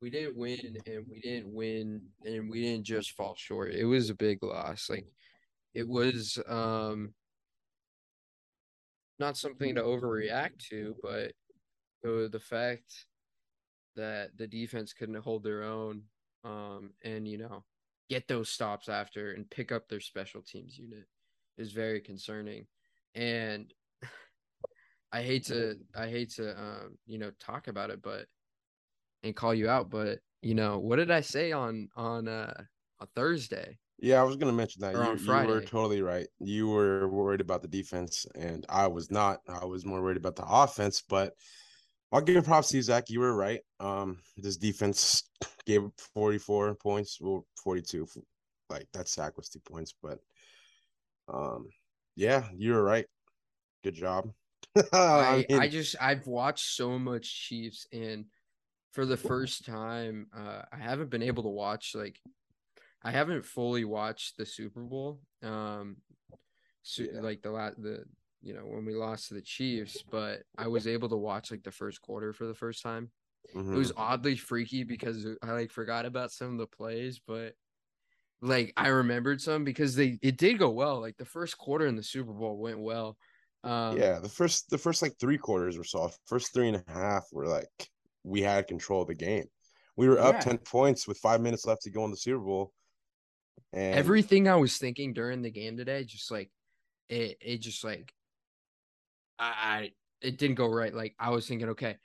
we 0.00 0.10
didn't 0.10 0.36
win 0.36 0.76
and 0.86 1.06
we 1.10 1.20
didn't 1.20 1.52
win 1.52 2.02
and 2.24 2.50
we 2.50 2.62
didn't 2.62 2.84
just 2.84 3.12
fall 3.12 3.34
short. 3.36 3.72
It 3.72 3.84
was 3.84 4.10
a 4.10 4.14
big 4.14 4.42
loss. 4.42 4.88
Like 4.90 5.06
it 5.74 5.88
was 5.88 6.38
um 6.46 7.14
not 9.18 9.36
something 9.36 9.74
to 9.74 9.82
overreact 9.82 10.58
to, 10.70 10.94
but 11.02 11.32
the 12.02 12.28
the 12.30 12.40
fact 12.40 13.06
that 13.96 14.36
the 14.36 14.46
defense 14.46 14.92
couldn't 14.92 15.16
hold 15.16 15.42
their 15.42 15.62
own 15.62 16.02
um 16.44 16.90
and 17.02 17.26
you 17.26 17.38
know 17.38 17.64
get 18.08 18.28
those 18.28 18.48
stops 18.48 18.88
after 18.88 19.32
and 19.32 19.50
pick 19.50 19.72
up 19.72 19.88
their 19.88 20.00
special 20.00 20.42
teams 20.42 20.78
unit 20.78 21.06
is 21.58 21.72
very 21.72 22.00
concerning. 22.00 22.66
And 23.14 23.72
I 25.12 25.22
hate 25.22 25.46
to 25.46 25.76
I 25.94 26.08
hate 26.08 26.30
to 26.34 26.58
um 26.58 26.98
you 27.06 27.18
know 27.18 27.30
talk 27.40 27.68
about 27.68 27.90
it, 27.90 28.02
but 28.02 28.26
and 29.22 29.34
call 29.34 29.54
you 29.54 29.68
out, 29.68 29.90
but 29.90 30.18
you 30.42 30.54
know, 30.54 30.78
what 30.78 30.96
did 30.96 31.10
I 31.10 31.20
say 31.20 31.52
on 31.52 31.88
on 31.96 32.28
uh 32.28 32.62
on 33.00 33.08
Thursday? 33.14 33.78
Yeah, 33.98 34.20
I 34.20 34.24
was 34.24 34.36
gonna 34.36 34.52
mention 34.52 34.82
that. 34.82 34.94
You, 34.94 35.32
you, 35.32 35.48
were 35.48 35.62
totally 35.62 36.02
right. 36.02 36.26
You 36.38 36.68
were 36.68 37.08
worried 37.08 37.40
about 37.40 37.62
the 37.62 37.68
defense, 37.68 38.26
and 38.34 38.64
I 38.68 38.86
was 38.88 39.10
not. 39.10 39.40
I 39.48 39.64
was 39.64 39.86
more 39.86 40.02
worried 40.02 40.18
about 40.18 40.36
the 40.36 40.46
offense. 40.46 41.02
But 41.08 41.32
I'll 42.12 42.20
give 42.20 42.44
props 42.44 42.68
to 42.68 42.76
you, 42.76 42.82
Zach. 42.82 43.10
You 43.10 43.20
were 43.20 43.34
right. 43.34 43.60
Um, 43.80 44.18
this 44.36 44.56
defense 44.56 45.28
gave 45.66 45.82
44 46.14 46.76
points, 46.76 47.18
well, 47.20 47.46
42. 47.62 48.06
Like 48.70 48.86
that 48.92 49.08
sack 49.08 49.36
was 49.36 49.48
two 49.48 49.60
points, 49.60 49.94
but 50.02 50.18
um, 51.32 51.68
yeah, 52.16 52.44
you 52.56 52.72
were 52.72 52.82
right. 52.82 53.06
Good 53.84 53.94
job. 53.94 54.30
I, 54.92 54.98
I, 54.98 55.46
mean, 55.48 55.60
I 55.60 55.68
just 55.68 55.96
I've 56.00 56.26
watched 56.26 56.74
so 56.74 56.98
much 56.98 57.48
Chiefs, 57.48 57.86
and 57.92 58.26
for 58.92 59.06
the 59.06 59.16
first 59.16 59.64
time, 59.64 60.26
uh, 60.36 60.62
I 60.72 60.78
haven't 60.78 61.10
been 61.10 61.22
able 61.22 61.44
to 61.44 61.48
watch 61.48 61.92
like 61.94 62.18
I 63.02 63.12
haven't 63.12 63.44
fully 63.44 63.84
watched 63.84 64.36
the 64.36 64.44
Super 64.44 64.80
Bowl. 64.80 65.20
Um, 65.42 65.98
so, 66.82 67.04
yeah. 67.04 67.20
like 67.20 67.42
the 67.42 67.50
last 67.50 67.80
the 67.80 68.04
you 68.42 68.54
know 68.54 68.62
when 68.62 68.84
we 68.84 68.94
lost 68.94 69.28
to 69.28 69.34
the 69.34 69.42
Chiefs, 69.42 70.02
but 70.10 70.42
I 70.56 70.68
was 70.68 70.86
able 70.86 71.08
to 71.08 71.16
watch 71.16 71.50
like 71.50 71.62
the 71.62 71.72
first 71.72 72.00
quarter 72.00 72.32
for 72.32 72.46
the 72.46 72.54
first 72.54 72.82
time. 72.82 73.10
Mm-hmm. 73.54 73.74
It 73.74 73.78
was 73.78 73.92
mm-hmm. 73.92 74.00
oddly 74.00 74.36
freaky 74.36 74.84
because 74.84 75.26
I 75.42 75.52
like 75.52 75.70
forgot 75.70 76.06
about 76.06 76.32
some 76.32 76.52
of 76.52 76.58
the 76.58 76.66
plays, 76.66 77.20
but 77.26 77.54
like 78.42 78.72
I 78.76 78.88
remembered 78.88 79.40
some 79.40 79.64
because 79.64 79.94
they 79.94 80.18
it 80.22 80.36
did 80.36 80.58
go 80.58 80.70
well. 80.70 81.00
Like 81.00 81.16
the 81.16 81.24
first 81.24 81.56
quarter 81.58 81.86
in 81.86 81.96
the 81.96 82.02
Super 82.02 82.32
Bowl 82.32 82.58
went 82.58 82.78
well. 82.78 83.16
Um, 83.64 83.96
yeah, 83.96 84.18
the 84.18 84.28
first 84.28 84.70
the 84.70 84.78
first 84.78 85.02
like 85.02 85.14
three 85.18 85.38
quarters 85.38 85.78
were 85.78 85.84
soft. 85.84 86.18
First 86.26 86.52
three 86.52 86.68
and 86.68 86.76
a 86.76 86.92
half 86.92 87.24
were 87.32 87.46
like 87.46 87.68
we 88.22 88.42
had 88.42 88.68
control 88.68 89.02
of 89.02 89.08
the 89.08 89.14
game. 89.14 89.46
We 89.96 90.08
were 90.08 90.20
up 90.20 90.36
yeah. 90.36 90.40
ten 90.40 90.58
points 90.58 91.08
with 91.08 91.18
five 91.18 91.40
minutes 91.40 91.66
left 91.66 91.82
to 91.82 91.90
go 91.90 92.04
in 92.04 92.10
the 92.10 92.16
Super 92.16 92.44
Bowl, 92.44 92.72
and 93.72 93.94
everything 93.94 94.48
I 94.48 94.56
was 94.56 94.76
thinking 94.76 95.14
during 95.14 95.42
the 95.42 95.50
game 95.50 95.76
today, 95.76 96.04
just 96.04 96.30
like 96.30 96.50
it, 97.08 97.38
it 97.40 97.58
just 97.58 97.82
like 97.82 98.12
I, 99.38 99.44
I 99.46 99.90
it 100.20 100.38
didn't 100.38 100.56
go 100.56 100.68
right. 100.68 100.94
Like 100.94 101.14
I 101.18 101.30
was 101.30 101.46
thinking, 101.46 101.70
okay, 101.70 101.96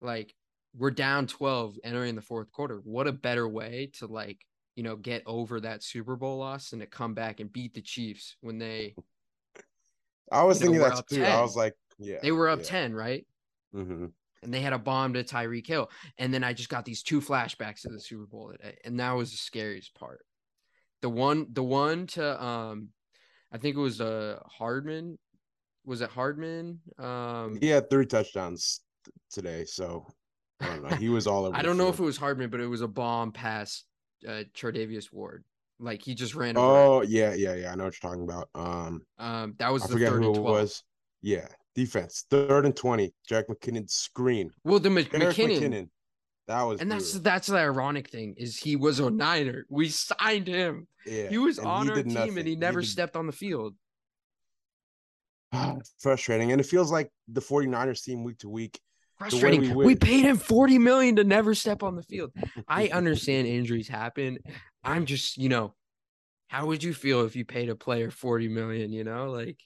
like 0.00 0.34
we're 0.76 0.90
down 0.90 1.26
12 1.26 1.76
entering 1.84 2.14
the 2.14 2.22
fourth 2.22 2.50
quarter. 2.52 2.80
What 2.84 3.06
a 3.06 3.12
better 3.12 3.48
way 3.48 3.90
to 3.98 4.06
like, 4.06 4.38
you 4.76 4.82
know, 4.82 4.96
get 4.96 5.22
over 5.26 5.60
that 5.60 5.82
Super 5.82 6.16
Bowl 6.16 6.38
loss 6.38 6.72
and 6.72 6.80
to 6.80 6.86
come 6.86 7.14
back 7.14 7.40
and 7.40 7.52
beat 7.52 7.74
the 7.74 7.80
Chiefs 7.80 8.36
when 8.40 8.58
they 8.58 8.94
I 10.32 10.42
was 10.42 10.58
thinking 10.58 10.78
know, 10.78 10.88
that 10.88 11.06
too. 11.08 11.16
10. 11.16 11.32
I 11.32 11.42
was 11.42 11.56
like, 11.56 11.74
yeah. 11.98 12.18
They 12.22 12.32
were 12.32 12.48
up 12.48 12.60
yeah. 12.60 12.64
10, 12.64 12.94
right? 12.94 13.26
Mm-hmm. 13.74 14.06
And 14.42 14.52
they 14.52 14.60
had 14.60 14.72
a 14.72 14.78
bomb 14.78 15.14
to 15.14 15.24
Tyreek 15.24 15.66
Hill. 15.66 15.90
And 16.18 16.32
then 16.32 16.44
I 16.44 16.52
just 16.52 16.68
got 16.68 16.84
these 16.84 17.02
two 17.02 17.20
flashbacks 17.20 17.86
of 17.86 17.92
the 17.92 18.00
Super 18.00 18.26
Bowl 18.26 18.50
today. 18.50 18.76
And 18.84 19.00
that 19.00 19.12
was 19.12 19.30
the 19.30 19.36
scariest 19.36 19.94
part. 19.94 20.24
The 21.02 21.08
one, 21.08 21.46
the 21.52 21.62
one 21.62 22.06
to 22.08 22.42
um, 22.42 22.88
I 23.52 23.58
think 23.58 23.76
it 23.76 23.80
was 23.80 24.00
uh 24.00 24.40
Hardman. 24.46 25.18
Was 25.84 26.00
it 26.00 26.10
Hardman? 26.10 26.80
Um, 26.98 27.58
he 27.60 27.68
had 27.68 27.90
three 27.90 28.06
touchdowns 28.06 28.80
today, 29.30 29.64
so 29.64 30.06
I 30.60 30.66
don't 30.66 30.82
know. 30.82 30.96
He 30.96 31.08
was 31.08 31.26
all 31.26 31.44
over. 31.46 31.56
I 31.56 31.62
don't 31.62 31.76
know 31.76 31.84
field. 31.84 31.94
if 31.94 32.00
it 32.00 32.04
was 32.04 32.16
Hardman, 32.16 32.50
but 32.50 32.60
it 32.60 32.66
was 32.66 32.80
a 32.80 32.88
bomb 32.88 33.32
pass. 33.32 33.84
Uh, 34.26 34.44
Ward. 35.12 35.44
Like 35.80 36.02
he 36.02 36.14
just 36.14 36.34
ran. 36.34 36.54
Oh 36.56 37.02
yeah, 37.02 37.34
yeah, 37.34 37.54
yeah. 37.54 37.72
I 37.72 37.74
know 37.74 37.84
what 37.84 37.94
you're 38.00 38.10
talking 38.10 38.24
about. 38.24 38.48
Um, 38.54 39.02
um, 39.18 39.54
that 39.58 39.72
was 39.72 39.84
I 39.84 39.86
the 39.88 39.92
forget 39.94 40.12
who 40.12 40.34
it 40.34 40.40
was. 40.40 40.82
Yeah, 41.20 41.46
defense 41.74 42.24
third 42.30 42.64
and 42.64 42.74
twenty. 42.74 43.12
Jerick 43.28 43.46
McKinnon 43.48 43.90
screen. 43.90 44.50
Well, 44.62 44.78
the 44.78 44.88
McKinnon, 44.88 45.32
McKinnon 45.32 45.88
that 46.46 46.62
was 46.62 46.80
and 46.80 46.90
that's 46.90 47.12
that's 47.20 47.46
the 47.48 47.56
ironic 47.56 48.10
thing 48.10 48.34
is 48.36 48.56
he 48.56 48.76
was 48.76 49.00
a 49.00 49.10
Niner. 49.10 49.64
We 49.70 49.88
signed 49.88 50.46
him. 50.46 50.86
Yeah, 51.06 51.28
he 51.28 51.38
was 51.38 51.58
on 51.58 51.88
our 51.88 52.02
team 52.02 52.12
nothing. 52.12 52.38
and 52.38 52.48
he 52.48 52.56
never 52.56 52.80
he 52.80 52.86
did... 52.86 52.92
stepped 52.92 53.16
on 53.16 53.26
the 53.26 53.32
field. 53.32 53.74
Frustrating, 55.98 56.52
and 56.52 56.60
it 56.60 56.64
feels 56.64 56.90
like 56.90 57.10
the 57.28 57.40
49ers 57.40 58.02
team 58.02 58.24
week 58.24 58.38
to 58.38 58.48
week. 58.48 58.78
Frustrating. 59.18 59.74
We, 59.74 59.84
we 59.86 59.94
paid 59.94 60.24
him 60.24 60.36
40 60.36 60.78
million 60.78 61.16
to 61.16 61.24
never 61.24 61.54
step 61.54 61.82
on 61.82 61.94
the 61.96 62.02
field. 62.02 62.32
I 62.66 62.88
understand 62.92 63.46
injuries 63.46 63.88
happen. 63.88 64.38
I'm 64.82 65.06
just, 65.06 65.38
you 65.38 65.48
know, 65.48 65.74
how 66.48 66.66
would 66.66 66.82
you 66.82 66.92
feel 66.92 67.24
if 67.24 67.36
you 67.36 67.44
paid 67.44 67.68
a 67.68 67.76
player 67.76 68.10
40 68.10 68.48
million, 68.48 68.92
you 68.92 69.04
know, 69.04 69.30
like 69.30 69.58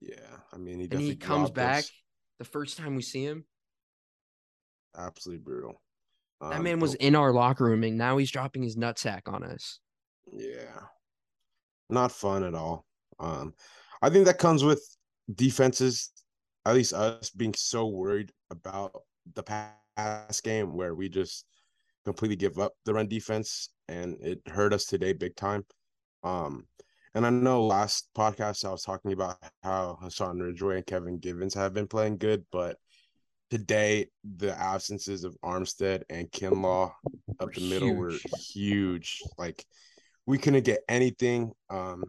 Yeah, 0.00 0.16
I 0.52 0.58
mean, 0.58 0.80
he 0.80 0.88
and 0.90 1.00
he 1.00 1.16
comes 1.16 1.50
back 1.50 1.84
us. 1.84 1.92
the 2.38 2.44
first 2.44 2.76
time 2.76 2.96
we 2.96 3.02
see 3.02 3.24
him 3.24 3.44
absolutely 4.96 5.42
brutal. 5.42 5.80
That 6.40 6.56
um, 6.56 6.64
man 6.64 6.80
was 6.80 6.94
in 6.94 7.14
our 7.14 7.32
locker 7.32 7.64
room, 7.64 7.84
and 7.84 7.96
now 7.96 8.16
he's 8.16 8.30
dropping 8.30 8.62
his 8.62 8.76
nutsack 8.76 9.22
on 9.26 9.44
us. 9.44 9.78
Yeah, 10.32 10.80
not 11.88 12.12
fun 12.12 12.42
at 12.42 12.54
all. 12.54 12.84
Um, 13.18 13.54
I 14.02 14.10
think 14.10 14.26
that 14.26 14.38
comes 14.38 14.64
with 14.64 14.84
defenses, 15.32 16.10
at 16.66 16.74
least 16.74 16.92
us 16.92 17.30
being 17.30 17.54
so 17.54 17.86
worried 17.86 18.32
about 18.50 19.02
the 19.34 19.42
pass 19.42 20.40
game, 20.40 20.74
where 20.74 20.94
we 20.94 21.08
just 21.08 21.46
completely 22.04 22.36
give 22.36 22.58
up 22.58 22.72
the 22.84 22.94
run 22.94 23.06
defense, 23.08 23.70
and 23.88 24.16
it 24.20 24.40
hurt 24.48 24.72
us 24.72 24.86
today 24.86 25.12
big 25.12 25.36
time. 25.36 25.64
Um, 26.24 26.66
and 27.14 27.26
I 27.26 27.30
know 27.30 27.64
last 27.64 28.08
podcast 28.16 28.64
I 28.64 28.70
was 28.70 28.82
talking 28.82 29.12
about 29.12 29.38
how 29.62 29.98
Hassan 30.00 30.38
Ridgeway 30.38 30.76
and 30.78 30.86
Kevin 30.86 31.18
Givens 31.18 31.54
have 31.54 31.74
been 31.74 31.86
playing 31.86 32.18
good, 32.18 32.44
but 32.50 32.78
today 33.50 34.08
the 34.24 34.58
absences 34.58 35.24
of 35.24 35.36
Armstead 35.44 36.04
and 36.08 36.30
Kinlaw 36.30 36.90
up 37.38 37.52
the 37.52 37.60
middle 37.60 37.88
huge. 37.88 37.98
were 37.98 38.18
huge. 38.50 39.22
Like 39.36 39.64
we 40.24 40.38
couldn't 40.38 40.64
get 40.64 40.80
anything. 40.88 41.52
Um, 41.68 42.04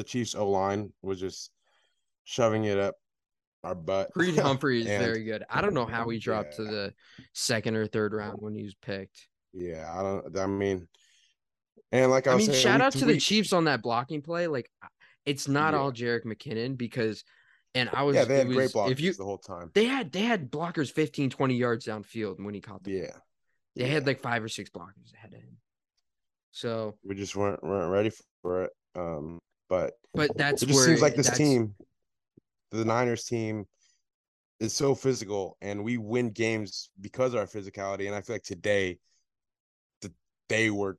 the 0.00 0.04
Chiefs 0.04 0.34
O 0.34 0.48
line 0.48 0.92
was 1.02 1.20
just 1.20 1.50
shoving 2.24 2.64
it 2.64 2.78
up 2.78 2.94
our 3.62 3.74
butt. 3.74 4.12
Creed 4.12 4.38
Humphrey 4.38 4.80
is 4.80 4.86
and, 4.86 5.04
very 5.04 5.24
good. 5.24 5.44
I 5.50 5.60
don't 5.60 5.74
know 5.74 5.84
how 5.84 6.08
he 6.08 6.18
dropped 6.18 6.54
yeah. 6.58 6.64
to 6.64 6.70
the 6.70 6.94
second 7.34 7.76
or 7.76 7.86
third 7.86 8.14
round 8.14 8.38
when 8.40 8.54
he 8.54 8.62
was 8.62 8.74
picked. 8.74 9.28
Yeah, 9.52 9.92
I 9.92 10.02
don't. 10.02 10.38
I 10.38 10.46
mean, 10.46 10.88
and 11.92 12.10
like 12.10 12.26
I, 12.26 12.32
I 12.32 12.36
mean, 12.36 12.46
saying, 12.46 12.62
shout 12.62 12.80
out 12.80 12.92
to, 12.92 13.04
the 13.04 13.18
Chiefs 13.18 13.52
on 13.52 13.64
that 13.64 13.82
blocking 13.82 14.22
play. 14.22 14.46
Like, 14.46 14.70
it's 15.26 15.46
not 15.46 15.74
yeah. 15.74 15.80
all 15.80 15.92
Jerick 15.92 16.24
McKinnon 16.24 16.78
because 16.78 17.22
and 17.74 17.90
I 17.92 18.02
was 18.04 18.16
yeah, 18.16 18.24
they 18.24 18.38
had 18.38 18.48
was, 18.48 18.56
great 18.56 18.70
blockers 18.70 18.92
if 18.92 19.00
you, 19.00 19.12
the 19.12 19.24
whole 19.24 19.38
time. 19.38 19.70
They 19.74 19.84
had 19.84 20.12
they 20.12 20.22
had 20.22 20.50
blockers 20.50 20.90
15, 20.90 21.28
20 21.28 21.54
yards 21.54 21.86
downfield 21.86 22.42
when 22.42 22.54
he 22.54 22.60
caught 22.60 22.82
them. 22.84 22.94
Yeah. 22.94 23.12
They 23.76 23.86
yeah. 23.86 23.92
had 23.92 24.06
like 24.06 24.20
five 24.20 24.42
or 24.42 24.48
six 24.48 24.70
blockers 24.70 25.12
ahead 25.14 25.34
of 25.34 25.40
him. 25.40 25.58
So 26.52 26.96
we 27.04 27.14
just 27.14 27.36
weren't 27.36 27.62
weren't 27.62 27.92
ready 27.92 28.10
for 28.42 28.64
it. 28.64 28.70
Um, 28.96 29.38
but 29.70 29.92
but 30.12 30.36
that's 30.36 30.62
it 30.62 30.66
just 30.66 30.84
seems 30.84 31.00
like 31.00 31.14
this 31.14 31.30
team, 31.30 31.74
the 32.72 32.84
Niners 32.84 33.24
team, 33.24 33.64
is 34.58 34.74
so 34.74 34.94
physical, 34.94 35.56
and 35.62 35.82
we 35.82 35.96
win 35.96 36.30
games 36.30 36.90
because 37.00 37.32
of 37.32 37.40
our 37.40 37.46
physicality. 37.46 38.06
And 38.06 38.14
I 38.14 38.20
feel 38.20 38.34
like 38.34 38.42
today, 38.42 38.98
the 40.02 40.12
they 40.48 40.70
were 40.70 40.98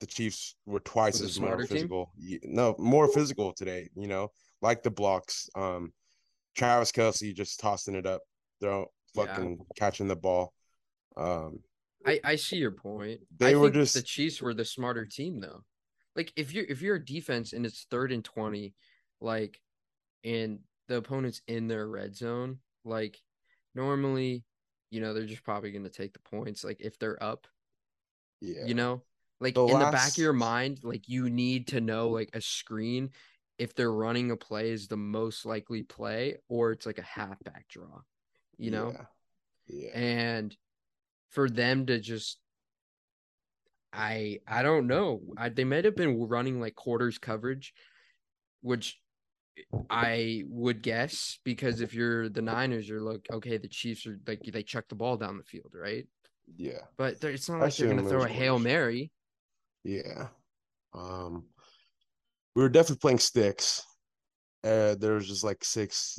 the 0.00 0.06
Chiefs 0.06 0.54
were 0.66 0.80
twice 0.80 1.20
as 1.22 1.40
more 1.40 1.66
physical. 1.66 2.12
Team? 2.20 2.40
No, 2.44 2.76
more 2.78 3.08
physical 3.08 3.52
today. 3.54 3.88
You 3.96 4.06
know, 4.06 4.30
like 4.62 4.82
the 4.82 4.90
blocks. 4.90 5.48
Um, 5.56 5.92
Travis 6.56 6.92
Kelce 6.92 7.34
just 7.34 7.58
tossing 7.58 7.94
it 7.94 8.06
up, 8.06 8.20
throw 8.60 8.86
fucking 9.14 9.56
yeah. 9.58 9.64
catching 9.76 10.08
the 10.08 10.16
ball. 10.16 10.52
Um, 11.16 11.60
I 12.06 12.20
I 12.22 12.36
see 12.36 12.56
your 12.56 12.72
point. 12.72 13.20
They 13.38 13.54
I 13.54 13.56
were 13.56 13.70
just 13.70 13.94
the 13.94 14.02
Chiefs 14.02 14.42
were 14.42 14.52
the 14.52 14.64
smarter 14.64 15.06
team 15.06 15.40
though. 15.40 15.64
Like 16.16 16.32
if 16.36 16.52
you're 16.52 16.64
if 16.64 16.82
you're 16.82 16.96
a 16.96 17.04
defense 17.04 17.52
and 17.52 17.64
it's 17.64 17.86
third 17.90 18.12
and 18.12 18.24
twenty, 18.24 18.74
like, 19.20 19.60
and 20.24 20.60
the 20.88 20.96
opponent's 20.96 21.40
in 21.46 21.68
their 21.68 21.86
red 21.86 22.16
zone, 22.16 22.58
like, 22.84 23.18
normally, 23.74 24.44
you 24.90 25.00
know, 25.00 25.14
they're 25.14 25.24
just 25.24 25.44
probably 25.44 25.70
going 25.70 25.84
to 25.84 25.90
take 25.90 26.12
the 26.12 26.18
points. 26.20 26.64
Like 26.64 26.80
if 26.80 26.98
they're 26.98 27.22
up, 27.22 27.46
yeah, 28.40 28.66
you 28.66 28.74
know, 28.74 29.02
like 29.40 29.54
the 29.54 29.64
in 29.64 29.74
last... 29.74 29.86
the 29.86 29.92
back 29.92 30.08
of 30.08 30.18
your 30.18 30.32
mind, 30.32 30.80
like 30.82 31.08
you 31.08 31.30
need 31.30 31.68
to 31.68 31.80
know 31.80 32.08
like 32.08 32.30
a 32.34 32.40
screen 32.40 33.10
if 33.58 33.74
they're 33.74 33.92
running 33.92 34.30
a 34.30 34.36
play 34.36 34.70
is 34.70 34.88
the 34.88 34.96
most 34.96 35.44
likely 35.44 35.82
play 35.82 36.38
or 36.48 36.72
it's 36.72 36.86
like 36.86 36.98
a 36.98 37.02
halfback 37.02 37.68
draw, 37.68 38.00
you 38.56 38.70
know? 38.70 38.94
Yeah. 39.68 39.90
yeah. 39.92 39.98
And 39.98 40.56
for 41.28 41.48
them 41.48 41.84
to 41.86 41.98
just 42.00 42.38
I 43.92 44.40
I 44.46 44.62
don't 44.62 44.86
know. 44.86 45.20
I, 45.36 45.48
they 45.48 45.64
might 45.64 45.84
have 45.84 45.96
been 45.96 46.28
running 46.28 46.60
like 46.60 46.74
quarters 46.74 47.18
coverage, 47.18 47.74
which 48.60 48.98
I 49.88 50.44
would 50.48 50.82
guess 50.82 51.38
because 51.44 51.80
if 51.80 51.94
you're 51.94 52.28
the 52.28 52.42
Niners, 52.42 52.88
you're 52.88 53.00
like, 53.00 53.26
okay, 53.32 53.58
the 53.58 53.68
Chiefs 53.68 54.06
are 54.06 54.18
like 54.26 54.40
they 54.42 54.62
chuck 54.62 54.88
the 54.88 54.94
ball 54.94 55.16
down 55.16 55.36
the 55.36 55.44
field, 55.44 55.72
right? 55.74 56.06
Yeah, 56.56 56.80
but 56.96 57.22
it's 57.22 57.48
not 57.48 57.60
like 57.60 57.76
they're 57.76 57.88
gonna 57.88 58.08
throw 58.08 58.22
a 58.22 58.28
hail 58.28 58.58
mary. 58.58 59.10
Yeah, 59.84 60.28
um, 60.94 61.44
we 62.54 62.62
were 62.62 62.68
definitely 62.68 63.00
playing 63.00 63.18
sticks. 63.18 63.84
Uh, 64.62 64.94
there 64.96 65.14
was 65.14 65.26
just 65.26 65.44
like 65.44 65.64
six 65.64 66.18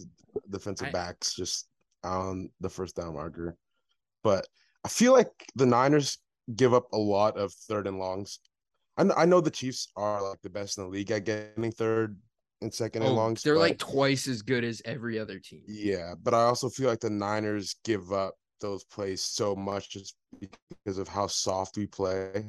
defensive 0.49 0.87
I, 0.87 0.91
backs 0.91 1.35
just 1.35 1.67
on 2.03 2.49
the 2.59 2.69
first 2.69 2.95
down 2.95 3.13
marker. 3.13 3.55
But 4.23 4.47
I 4.83 4.87
feel 4.87 5.13
like 5.13 5.29
the 5.55 5.65
Niners 5.65 6.17
give 6.55 6.73
up 6.73 6.91
a 6.93 6.97
lot 6.97 7.37
of 7.37 7.53
third 7.53 7.87
and 7.87 7.99
longs. 7.99 8.39
I 8.97 9.03
know, 9.03 9.13
I 9.15 9.25
know 9.25 9.41
the 9.41 9.51
Chiefs 9.51 9.87
are 9.95 10.21
like 10.21 10.41
the 10.41 10.49
best 10.49 10.77
in 10.77 10.83
the 10.83 10.89
league 10.89 11.11
at 11.11 11.25
getting 11.25 11.71
third 11.71 12.17
and 12.61 12.73
second 12.73 13.03
oh, 13.03 13.07
and 13.07 13.15
longs. 13.15 13.41
They're 13.41 13.55
but, 13.55 13.61
like 13.61 13.77
twice 13.77 14.27
as 14.27 14.41
good 14.41 14.63
as 14.63 14.81
every 14.85 15.17
other 15.19 15.39
team. 15.39 15.63
Yeah, 15.67 16.13
but 16.21 16.33
I 16.33 16.43
also 16.43 16.69
feel 16.69 16.89
like 16.89 16.99
the 16.99 17.09
Niners 17.09 17.75
give 17.83 18.11
up 18.11 18.35
those 18.59 18.83
plays 18.83 19.21
so 19.21 19.55
much 19.55 19.89
just 19.89 20.15
because 20.39 20.97
of 20.97 21.07
how 21.07 21.27
soft 21.27 21.77
we 21.77 21.87
play. 21.87 22.45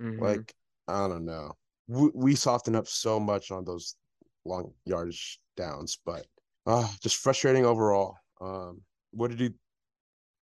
Mm-hmm. 0.00 0.22
Like 0.22 0.52
I 0.88 1.08
don't 1.08 1.24
know, 1.24 1.52
we, 1.88 2.10
we 2.14 2.34
soften 2.34 2.74
up 2.74 2.88
so 2.88 3.18
much 3.18 3.50
on 3.50 3.64
those 3.64 3.96
long 4.44 4.72
yardage 4.84 5.40
downs, 5.56 5.98
but 6.04 6.26
uh, 6.66 6.86
just 7.02 7.16
frustrating 7.16 7.64
overall. 7.64 8.16
Um, 8.40 8.82
what 9.12 9.30
did 9.30 9.40
you 9.40 9.54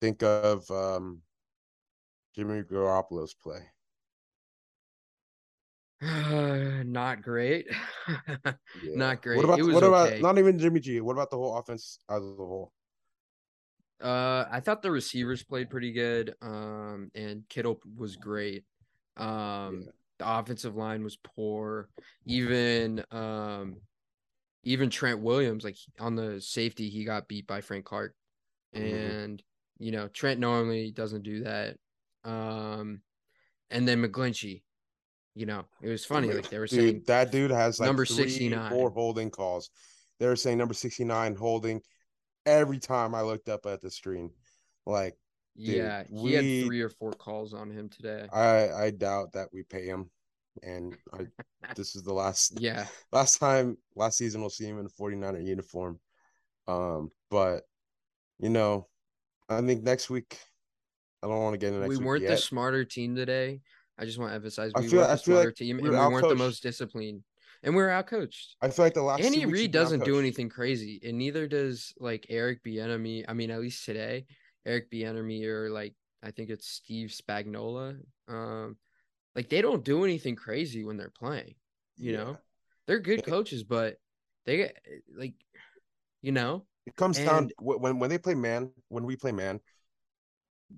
think 0.01 0.23
of 0.23 0.69
um, 0.71 1.21
Jimmy 2.35 2.63
Garoppolo's 2.63 3.35
play? 3.35 3.61
not 6.85 7.23
great. 7.23 7.67
yeah. 8.29 8.53
Not 8.95 9.23
great. 9.23 9.37
What 9.37 9.45
about 9.45 9.63
what 9.63 9.85
okay. 9.85 10.17
about 10.17 10.21
not 10.21 10.39
even 10.39 10.59
Jimmy 10.59 10.81
G? 10.81 11.01
What 11.01 11.13
about 11.13 11.31
the 11.31 11.37
whole 11.37 11.57
offense 11.57 11.99
as 12.11 12.23
a 12.23 12.35
whole? 12.35 12.73
Uh, 14.03 14.45
I 14.51 14.59
thought 14.59 14.83
the 14.83 14.91
receivers 14.91 15.45
played 15.45 15.71
pretty 15.71 15.93
good. 15.93 16.35
Um, 16.43 17.11
and 17.15 17.49
Kittle 17.49 17.81
was 17.97 18.17
great. 18.17 18.65
Um, 19.17 19.85
yeah. 19.85 19.93
the 20.19 20.39
offensive 20.39 20.75
line 20.75 21.05
was 21.05 21.17
poor. 21.37 21.89
Even 22.27 23.05
um, 23.13 23.77
even 24.65 24.91
Trent 24.91 25.21
Williams, 25.21 25.63
like 25.63 25.77
on 26.01 26.17
the 26.17 26.41
safety, 26.41 26.89
he 26.89 27.05
got 27.05 27.29
beat 27.29 27.47
by 27.47 27.61
Frank 27.61 27.85
Clark, 27.85 28.15
mm-hmm. 28.75 28.85
and 28.85 29.43
you 29.79 29.93
know 29.93 30.09
Trent 30.09 30.41
normally 30.41 30.91
doesn't 30.91 31.23
do 31.23 31.45
that. 31.45 31.77
Um, 32.25 33.03
and 33.71 33.87
then 33.89 34.03
McGlinchey, 34.03 34.63
you 35.35 35.47
know, 35.47 35.65
it 35.81 35.89
was 35.89 36.05
funny. 36.05 36.33
Like 36.33 36.51
they 36.51 36.59
were 36.59 36.67
dude, 36.67 36.79
saying 36.79 37.03
that 37.07 37.33
dude 37.33 37.51
has 37.51 37.81
like 37.81 37.87
number 37.87 38.05
sixty 38.05 38.49
nine, 38.49 38.71
four 38.71 38.91
holding 38.91 39.31
calls. 39.31 39.71
They 40.21 40.27
were 40.27 40.37
saying 40.37 40.59
number 40.59 40.75
sixty 40.75 41.05
nine 41.05 41.35
holding 41.35 41.81
every 42.45 42.79
time 42.79 43.15
I 43.15 43.23
looked 43.23 43.49
up 43.49 43.67
at 43.67 43.81
the 43.81 43.91
screen. 43.91 44.31
Like, 44.85 45.17
dude, 45.57 45.77
yeah, 45.77 46.05
he 46.09 46.23
we, 46.23 46.33
had 46.33 46.67
three 46.67 46.83
or 46.83 46.91
four 46.91 47.13
calls 47.13 47.55
on 47.55 47.71
him 47.71 47.89
today. 47.89 48.29
I 48.33 48.71
I 48.71 48.91
doubt 48.91 49.33
that 49.33 49.49
we 49.53 49.63
pay 49.63 49.87
him, 49.87 50.11
and 50.63 50.95
I, 51.15 51.27
this 51.77 51.97
is 51.97 52.03
the 52.03 52.13
last 52.13 52.61
yeah 52.61 52.87
last 53.11 53.39
time 53.39 53.79
last 53.97 54.19
season 54.19 54.43
we'll 54.43 54.51
see 54.51 54.67
him 54.67 54.79
in 54.79 54.87
a 54.87 55.03
49er 55.03 55.45
uniform. 55.45 55.99
Um, 56.69 57.11
but 57.31 57.63
you 58.39 58.51
know, 58.51 58.87
I 59.49 59.61
think 59.63 59.83
next 59.83 60.11
week. 60.11 60.39
I 61.23 61.29
don't 61.29 61.41
want 61.41 61.55
to 61.55 61.59
get 61.59 61.69
into 61.69 61.81
next. 61.81 61.99
We 61.99 62.05
weren't 62.05 62.27
the 62.27 62.37
smarter 62.37 62.85
team 62.85 63.15
today. 63.15 63.61
I 63.99 64.05
just 64.05 64.19
want 64.19 64.33
to 64.33 64.35
emphasize 64.37 64.73
we 64.75 64.89
feel, 64.89 65.01
weren't 65.01 65.11
the 65.11 65.17
smarter 65.17 65.49
like 65.49 65.57
team, 65.57 65.79
and 65.79 65.89
we 65.89 65.97
weren't 65.97 66.29
the 66.29 66.35
most 66.35 66.63
disciplined 66.63 67.23
and 67.63 67.77
we 67.77 67.83
are 67.83 67.89
outcoached. 67.89 68.55
I 68.61 68.69
feel 68.69 68.85
like 68.85 68.95
the 68.95 69.03
last 69.03 69.23
Andy 69.23 69.47
Reid 69.47 69.71
doesn't 69.71 70.05
do 70.05 70.19
anything 70.19 70.49
crazy, 70.49 71.01
and 71.05 71.17
neither 71.17 71.47
does 71.47 71.95
like 71.99 72.27
Eric 72.29 72.63
Bieniemy. 72.65 73.25
I 73.29 73.35
mean, 73.35 73.51
at 73.51 73.61
least 73.61 73.85
today, 73.85 74.27
Eric 74.67 74.91
Bieniemy 74.91 75.45
or 75.47 75.71
like 75.71 75.95
I 76.23 76.31
think 76.31 76.51
it's 76.51 76.69
Steve 76.69 77.11
Spagnuolo. 77.11 77.99
Um, 78.29 78.77
like 79.37 79.49
they 79.49 79.63
don't 79.63 79.85
do 79.85 80.05
anything 80.05 80.37
crazy 80.37 80.85
when 80.85 80.97
they're 80.97 81.11
playing. 81.17 81.55
You 81.97 82.13
yeah. 82.13 82.19
know, 82.19 82.37
they're 82.87 83.01
good 83.01 83.25
coaches, 83.25 83.63
but 83.63 83.97
they 84.45 84.57
get 84.57 84.77
like, 85.17 85.35
you 86.21 86.33
know, 86.33 86.67
it 86.87 86.97
comes 86.97 87.19
and, 87.19 87.27
down 87.27 87.51
when 87.61 87.99
when 87.99 88.11
they 88.11 88.19
play 88.19 88.35
man. 88.35 88.71
When 88.89 89.05
we 89.05 89.17
play 89.17 89.33
man, 89.33 89.61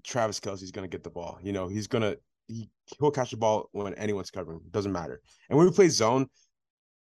Travis 0.02 0.40
Kelce's 0.40 0.70
gonna 0.70 0.88
get 0.88 1.04
the 1.04 1.10
ball. 1.10 1.38
You 1.42 1.52
know, 1.52 1.68
he's 1.68 1.86
gonna 1.86 2.16
he 2.48 2.68
he'll 2.98 3.10
catch 3.10 3.30
the 3.30 3.36
ball 3.36 3.68
when 3.72 3.94
anyone's 3.94 4.30
covering. 4.30 4.60
Doesn't 4.70 4.92
matter. 4.92 5.20
And 5.48 5.58
when 5.58 5.66
we 5.66 5.72
play 5.72 5.88
zone, 5.88 6.26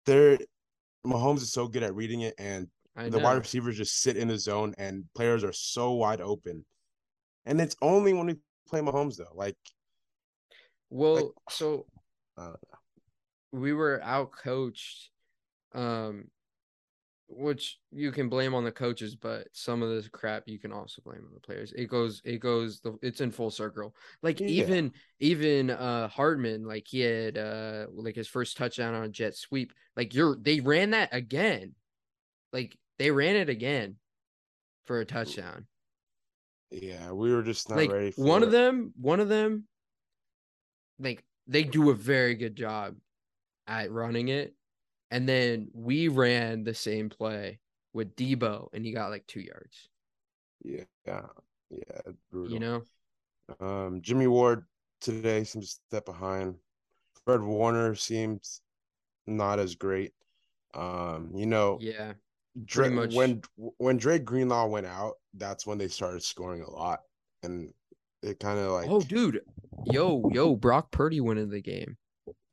they're 0.07 0.39
Mahomes 1.07 1.39
is 1.39 1.53
so 1.53 1.67
good 1.67 1.83
at 1.83 1.95
reading 1.95 2.21
it, 2.23 2.35
and 2.39 2.69
the 2.97 3.19
wide 3.19 3.39
receivers 3.39 3.77
just 3.77 4.01
sit 4.03 4.17
in 4.17 4.29
the 4.29 4.39
zone, 4.39 4.75
and 4.79 5.05
players 5.15 5.43
are 5.45 5.53
so 5.53 5.93
wide 5.93 6.21
open. 6.21 6.65
And 7.45 7.61
it's 7.61 7.77
only 7.83 8.13
when 8.13 8.27
we 8.27 8.37
play 8.69 8.81
Mahomes 8.81 9.17
though, 9.17 9.33
like. 9.35 9.57
Well, 10.91 11.15
like, 11.15 11.25
so 11.51 11.87
we 13.53 13.73
were 13.73 14.01
out 14.03 14.31
coached 14.33 15.11
um 15.75 16.27
which 17.35 17.79
you 17.91 18.13
can 18.13 18.29
blame 18.29 18.55
on 18.55 18.65
the 18.65 18.73
coaches, 18.73 19.15
but 19.15 19.49
some 19.53 19.83
of 19.83 19.91
this 19.91 20.09
crap 20.09 20.45
you 20.47 20.59
can 20.59 20.73
also 20.73 21.03
blame 21.05 21.23
on 21.27 21.33
the 21.35 21.41
players. 21.41 21.73
It 21.73 21.87
goes, 21.87 22.21
it 22.25 22.39
goes, 22.39 22.81
the, 22.81 22.99
it's 23.03 23.21
in 23.21 23.31
full 23.31 23.51
circle. 23.51 23.95
Like 24.23 24.41
yeah. 24.41 24.49
even, 24.49 24.93
even 25.21 25.71
uh 25.71 26.09
Hardman, 26.09 26.65
like 26.65 26.87
he 26.89 27.01
had 27.01 27.39
uh 27.39 27.87
like 27.93 28.15
his 28.15 28.29
first 28.29 28.57
touchdown 28.57 28.95
on 28.95 29.05
a 29.05 29.09
jet 29.09 29.37
sweep. 29.37 29.73
Like 29.97 30.15
you're, 30.15 30.37
they 30.37 30.61
ran 30.61 30.91
that 30.91 31.11
again, 31.13 31.75
like 32.53 32.77
they 32.99 33.11
ran 33.11 33.37
it 33.37 33.49
again 33.49 33.97
for 34.85 35.01
a 35.01 35.07
touchdown. 35.07 35.67
Yeah, 36.71 37.13
we 37.13 37.33
were 37.35 37.43
just 37.43 37.69
not 37.69 37.79
like, 37.79 37.91
ready. 37.91 38.13
one 38.17 38.43
it. 38.43 38.47
of 38.47 38.53
them, 38.53 38.93
one 39.01 39.21
of 39.21 39.29
them, 39.29 39.65
like 40.99 41.23
they 41.47 41.65
do 41.65 41.91
a 41.91 41.95
very 41.95 42.35
good 42.35 42.57
job 42.57 42.95
at 43.67 43.91
running 43.91 44.29
it 44.29 44.55
and 45.13 45.29
then 45.29 45.69
we 45.75 46.09
ran 46.09 46.65
the 46.65 46.75
same 46.75 47.11
play 47.11 47.61
with 47.93 48.17
Debo, 48.17 48.69
and 48.73 48.85
he 48.85 48.93
got 48.93 49.11
like 49.11 49.27
two 49.27 49.41
yards. 49.41 49.91
Yeah, 50.65 50.85
yeah. 51.07 52.13
Brutal. 52.31 52.53
You 52.53 52.59
know, 52.59 52.83
um, 53.61 54.01
Jimmy 54.01 54.27
Ward 54.27 54.65
today 55.01 55.45
seems 55.45 55.75
to 55.75 55.81
step 55.89 56.07
behind. 56.07 56.57
Fred 57.25 57.43
Warner 57.43 57.95
seems 57.95 58.63
not 59.27 59.61
as 59.61 59.75
great. 59.75 60.13
Um, 60.75 61.31
you 61.35 61.47
know, 61.47 61.79
yeah. 61.81 62.15
Dre, 62.65 62.89
much... 62.89 63.15
When 63.15 63.43
when 63.77 63.99
Drake 63.99 64.25
Greenlaw 64.25 64.67
went 64.67 64.87
out, 64.87 65.15
that's 65.35 65.67
when 65.67 65.79
they 65.79 65.89
started 65.89 66.23
scoring 66.23 66.63
a 66.63 66.71
lot, 66.71 67.01
and 67.43 67.73
it 68.23 68.41
kind 68.41 68.59
of 68.59 68.73
like, 68.73 68.89
oh, 68.89 69.01
dude, 69.01 69.41
yo, 69.85 70.23
yo, 70.33 70.57
Brock 70.57 70.91
Purdy 70.91 71.21
went 71.21 71.39
in 71.39 71.51
the 71.51 71.61
game. 71.61 71.97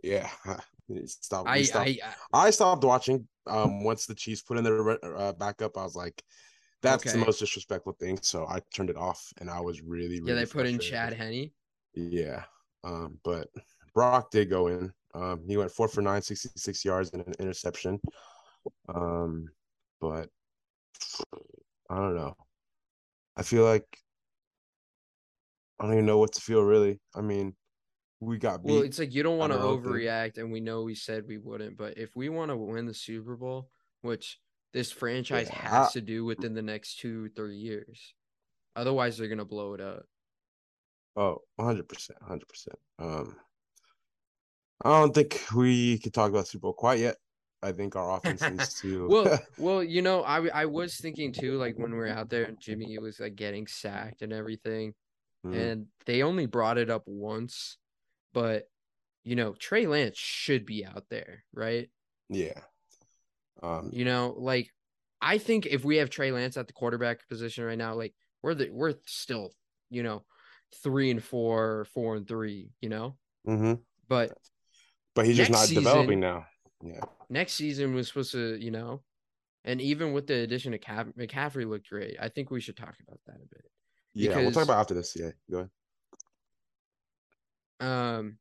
Yeah, 0.01 0.29
Stop. 1.05 1.47
I, 1.47 1.61
stopped. 1.61 1.87
I, 1.87 1.97
I, 2.33 2.47
I 2.47 2.49
stopped 2.49 2.83
watching. 2.83 3.27
Um, 3.47 3.83
once 3.83 4.05
the 4.05 4.15
Chiefs 4.15 4.41
put 4.41 4.57
in 4.57 4.63
their 4.63 5.05
uh, 5.17 5.33
backup, 5.33 5.77
I 5.77 5.83
was 5.83 5.95
like, 5.95 6.21
"That's 6.81 7.05
okay. 7.05 7.17
the 7.17 7.25
most 7.25 7.39
disrespectful 7.39 7.93
thing." 7.93 8.19
So 8.21 8.47
I 8.47 8.59
turned 8.73 8.89
it 8.89 8.97
off, 8.97 9.23
and 9.39 9.49
I 9.49 9.59
was 9.59 9.81
really, 9.81 10.19
really 10.19 10.33
yeah. 10.33 10.35
They 10.35 10.45
put 10.45 10.65
in 10.65 10.79
Chad 10.79 11.13
Henne. 11.13 11.51
Yeah, 11.93 12.43
um, 12.83 13.19
but 13.23 13.47
Brock 13.93 14.31
did 14.31 14.49
go 14.49 14.67
in. 14.67 14.91
Um, 15.13 15.43
he 15.47 15.57
went 15.57 15.71
four 15.71 15.87
for 15.87 16.01
nine, 16.01 16.21
66 16.21 16.85
yards 16.85 17.11
and 17.13 17.25
an 17.25 17.33
interception. 17.39 17.99
Um, 18.93 19.47
but 19.99 20.29
I 21.89 21.95
don't 21.95 22.15
know. 22.15 22.35
I 23.35 23.43
feel 23.43 23.63
like 23.63 23.85
I 25.79 25.85
don't 25.85 25.93
even 25.93 26.05
know 26.05 26.17
what 26.17 26.33
to 26.33 26.41
feel 26.41 26.61
really. 26.61 26.99
I 27.15 27.21
mean, 27.21 27.55
we 28.21 28.37
got 28.37 28.63
beat. 28.63 28.71
Well, 28.71 28.81
it's 28.81 28.99
like 28.99 29.13
you 29.13 29.23
don't 29.23 29.37
want 29.37 29.53
to 29.53 29.59
overreact, 29.59 30.37
and 30.37 30.51
we 30.51 30.59
know 30.59 30.83
we 30.83 30.95
said 30.95 31.27
we 31.27 31.37
wouldn't, 31.37 31.77
but 31.77 31.97
if 31.97 32.15
we 32.15 32.29
want 32.29 32.51
to 32.51 32.57
win 32.57 32.85
the 32.85 32.93
Super 32.93 33.35
Bowl, 33.35 33.69
which 34.01 34.39
this 34.73 34.91
franchise 34.91 35.49
yeah, 35.51 35.69
has 35.69 35.87
I, 35.87 35.91
to 35.91 36.01
do 36.01 36.25
within 36.25 36.53
the 36.53 36.61
next 36.61 36.99
two, 36.99 37.29
three 37.29 37.57
years, 37.57 38.13
otherwise 38.75 39.17
they're 39.17 39.29
gonna 39.29 39.45
blow 39.45 39.73
it 39.73 39.81
up. 39.81 40.03
Oh, 41.15 41.41
100 41.55 41.87
percent, 41.87 42.19
hundred 42.21 42.47
percent. 42.47 42.77
Um, 42.99 43.35
I 44.83 44.89
don't 44.89 45.13
think 45.13 45.41
we 45.55 45.99
could 45.99 46.13
talk 46.13 46.29
about 46.29 46.47
Super 46.47 46.63
Bowl 46.63 46.73
quite 46.73 46.99
yet. 46.99 47.17
I 47.61 47.73
think 47.73 47.95
our 47.95 48.17
offense 48.17 48.41
needs 48.41 48.73
to. 48.81 49.07
well, 49.07 49.39
well, 49.57 49.83
you 49.83 50.01
know, 50.01 50.23
I 50.23 50.47
I 50.47 50.65
was 50.65 50.97
thinking 50.97 51.31
too, 51.31 51.57
like 51.57 51.77
when 51.77 51.91
we 51.91 51.97
were 51.97 52.09
out 52.09 52.29
there, 52.29 52.43
and 52.43 52.59
Jimmy 52.59 52.97
was 52.99 53.19
like 53.19 53.35
getting 53.35 53.65
sacked 53.65 54.21
and 54.21 54.33
everything, 54.33 54.93
mm-hmm. 55.45 55.57
and 55.57 55.85
they 56.05 56.21
only 56.21 56.47
brought 56.47 56.77
it 56.77 56.89
up 56.89 57.03
once 57.05 57.77
but 58.33 58.69
you 59.23 59.35
know, 59.35 59.53
Trey 59.53 59.85
Lance 59.85 60.17
should 60.17 60.65
be 60.65 60.85
out 60.85 61.05
there, 61.09 61.43
right? 61.53 61.89
Yeah. 62.29 62.59
Um, 63.61 63.89
you 63.93 64.05
know, 64.05 64.33
like 64.37 64.69
I 65.21 65.37
think 65.37 65.65
if 65.65 65.83
we 65.83 65.97
have 65.97 66.09
Trey 66.09 66.31
Lance 66.31 66.57
at 66.57 66.67
the 66.67 66.73
quarterback 66.73 67.27
position 67.27 67.63
right 67.63 67.77
now, 67.77 67.93
like 67.93 68.13
we're 68.41 68.53
the 68.53 68.69
we're 68.71 68.95
still, 69.05 69.51
you 69.89 70.03
know, 70.03 70.23
three 70.83 71.11
and 71.11 71.23
four, 71.23 71.85
four 71.93 72.15
and 72.15 72.27
three, 72.27 72.71
you 72.81 72.89
know. 72.89 73.17
Mm-hmm. 73.47 73.73
But 74.07 74.31
but 75.15 75.25
he's 75.25 75.37
just 75.37 75.51
not 75.51 75.65
season, 75.65 75.83
developing 75.83 76.19
now. 76.19 76.45
Yeah. 76.81 77.01
Next 77.29 77.53
season 77.53 77.93
was 77.93 78.07
supposed 78.07 78.31
to, 78.31 78.57
you 78.59 78.71
know, 78.71 79.01
and 79.65 79.81
even 79.81 80.13
with 80.13 80.27
the 80.27 80.35
addition 80.35 80.73
of 80.73 80.79
McCaffrey 80.79 81.67
looked 81.67 81.89
great. 81.89 82.15
I 82.19 82.29
think 82.29 82.49
we 82.49 82.61
should 82.61 82.77
talk 82.77 82.95
about 83.05 83.19
that 83.27 83.35
a 83.35 83.47
bit. 83.49 83.65
Yeah, 84.13 84.37
we'll 84.37 84.51
talk 84.51 84.63
about 84.63 84.79
after 84.79 84.93
this. 84.93 85.15
Yeah, 85.15 85.31
go 85.51 85.57
ahead. 85.57 85.69
Um, 87.79 88.37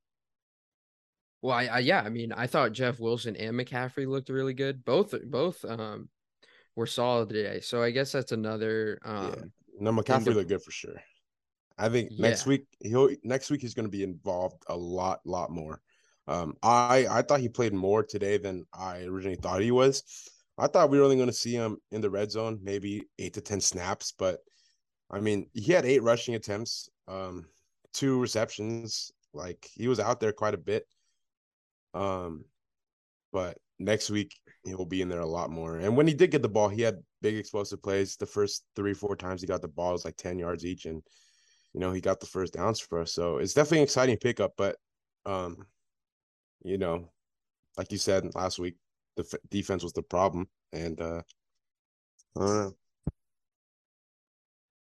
well, 1.43 1.57
I, 1.57 1.67
I, 1.67 1.79
yeah, 1.81 2.03
I 2.03 2.09
mean, 2.09 2.33
I 2.33 2.47
thought 2.47 2.73
Jeff 2.73 2.99
Wilson 2.99 3.37
and 3.37 3.59
McCaffrey 3.59 4.07
looked 4.07 4.29
really 4.29 4.55
good. 4.55 4.85
Both 4.85 5.15
both 5.25 5.65
um 5.65 6.09
were 6.75 6.87
solid 6.87 7.29
today. 7.29 7.61
So 7.61 7.83
I 7.83 7.91
guess 7.91 8.13
that's 8.13 8.33
another 8.33 8.99
um 9.05 9.35
yeah. 9.37 9.45
No, 9.81 9.93
McCaffrey 9.93 10.35
looked 10.35 10.49
good 10.49 10.63
for 10.63 10.73
sure. 10.73 11.01
I 11.79 11.89
think 11.89 12.11
yeah. 12.11 12.29
next 12.29 12.47
week 12.47 12.67
he'll 12.81 13.11
next 13.23 13.51
week 13.51 13.61
he's 13.61 13.75
going 13.75 13.87
to 13.87 13.91
be 13.91 14.03
involved 14.03 14.63
a 14.69 14.77
lot 14.77 15.21
lot 15.25 15.51
more. 15.51 15.81
Um, 16.27 16.57
I 16.63 17.07
I 17.09 17.23
thought 17.23 17.41
he 17.41 17.49
played 17.49 17.73
more 17.73 18.03
today 18.03 18.37
than 18.37 18.67
I 18.75 19.03
originally 19.05 19.37
thought 19.37 19.63
he 19.63 19.71
was. 19.71 20.03
I 20.59 20.67
thought 20.67 20.91
we 20.91 20.99
were 20.99 21.05
only 21.05 21.17
going 21.17 21.29
to 21.29 21.33
see 21.33 21.55
him 21.55 21.79
in 21.93 22.01
the 22.01 22.11
red 22.11 22.33
zone, 22.33 22.59
maybe 22.63 23.05
eight 23.21 23.35
to 23.35 23.41
ten 23.41 23.61
snaps, 23.61 24.13
but 24.19 24.41
I 25.11 25.21
mean, 25.21 25.49
he 25.55 25.73
had 25.73 25.87
eight 25.87 26.03
rushing 26.03 26.35
attempts, 26.35 26.91
um, 27.07 27.47
two 27.95 28.21
receptions. 28.21 29.13
Like 29.33 29.69
he 29.75 29.89
was 29.89 30.01
out 30.01 30.21
there 30.21 30.33
quite 30.33 30.55
a 30.55 30.59
bit. 30.59 30.87
Um, 31.95 32.45
but 33.33 33.59
next 33.79 34.11
week 34.11 34.35
he'll 34.65 34.85
be 34.85 35.03
in 35.03 35.09
there 35.09 35.21
a 35.21 35.27
lot 35.27 35.51
more. 35.51 35.77
And 35.77 35.97
when 35.97 36.07
he 36.07 36.15
did 36.15 36.31
get 36.31 36.43
the 36.43 36.49
ball, 36.49 36.69
he 36.69 36.83
had 36.83 36.99
big 37.23 37.37
explosive 37.37 37.83
plays. 37.83 38.17
The 38.17 38.27
first 38.27 38.65
three, 38.75 38.95
four 38.95 39.17
times 39.17 39.41
he 39.41 39.47
got 39.47 39.63
the 39.63 39.69
ball 39.69 39.93
was 39.93 40.05
like 40.05 40.17
10 40.17 40.39
yards 40.39 40.65
each. 40.65 40.87
And, 40.87 41.03
you 41.73 41.81
know, 41.81 41.93
he 41.93 42.01
got 42.01 42.21
the 42.21 42.27
first 42.27 42.55
downs 42.55 42.81
for 42.81 43.01
us. 43.01 43.13
So 43.13 43.39
it's 43.39 43.55
definitely 43.55 43.79
an 43.79 43.85
exciting 43.85 44.17
pickup. 44.17 44.53
But, 44.57 44.77
um, 45.27 45.67
you 46.65 46.79
know, 46.79 47.11
like 47.77 47.93
you 47.93 47.99
said 47.99 48.35
last 48.35 48.59
week, 48.59 48.77
the 49.17 49.23
f- 49.23 49.41
defense 49.51 49.83
was 49.83 49.93
the 49.93 50.03
problem. 50.03 50.49
And, 50.73 51.01
uh. 51.01 51.23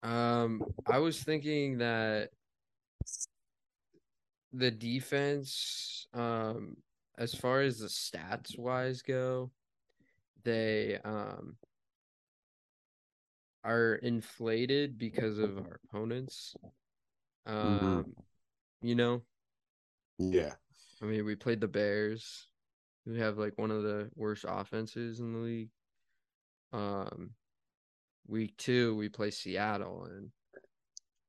Um, 0.02 0.62
I 0.86 0.98
was 0.98 1.22
thinking 1.22 1.78
that 1.78 2.30
the 4.58 4.70
defense, 4.70 6.06
um, 6.14 6.76
as 7.16 7.34
far 7.34 7.62
as 7.62 7.78
the 7.78 7.86
stats 7.86 8.58
wise 8.58 9.02
go, 9.02 9.50
they 10.44 10.98
um 11.04 11.56
are 13.64 13.96
inflated 13.96 14.98
because 14.98 15.38
of 15.38 15.58
our 15.58 15.80
opponents. 15.84 16.54
Mm-hmm. 17.46 17.56
Um, 17.56 17.80
mm-hmm. 17.80 18.86
you 18.86 18.94
know. 18.94 19.22
Yeah. 20.18 20.54
I 21.00 21.04
mean, 21.04 21.24
we 21.24 21.36
played 21.36 21.60
the 21.60 21.68
Bears, 21.68 22.48
who 23.04 23.14
have 23.14 23.38
like 23.38 23.56
one 23.56 23.70
of 23.70 23.82
the 23.82 24.10
worst 24.16 24.44
offenses 24.48 25.20
in 25.20 25.32
the 25.32 25.38
league. 25.38 25.70
Um, 26.72 27.30
week 28.26 28.56
two 28.56 28.96
we 28.96 29.08
play 29.08 29.30
Seattle, 29.30 30.08
and 30.10 30.30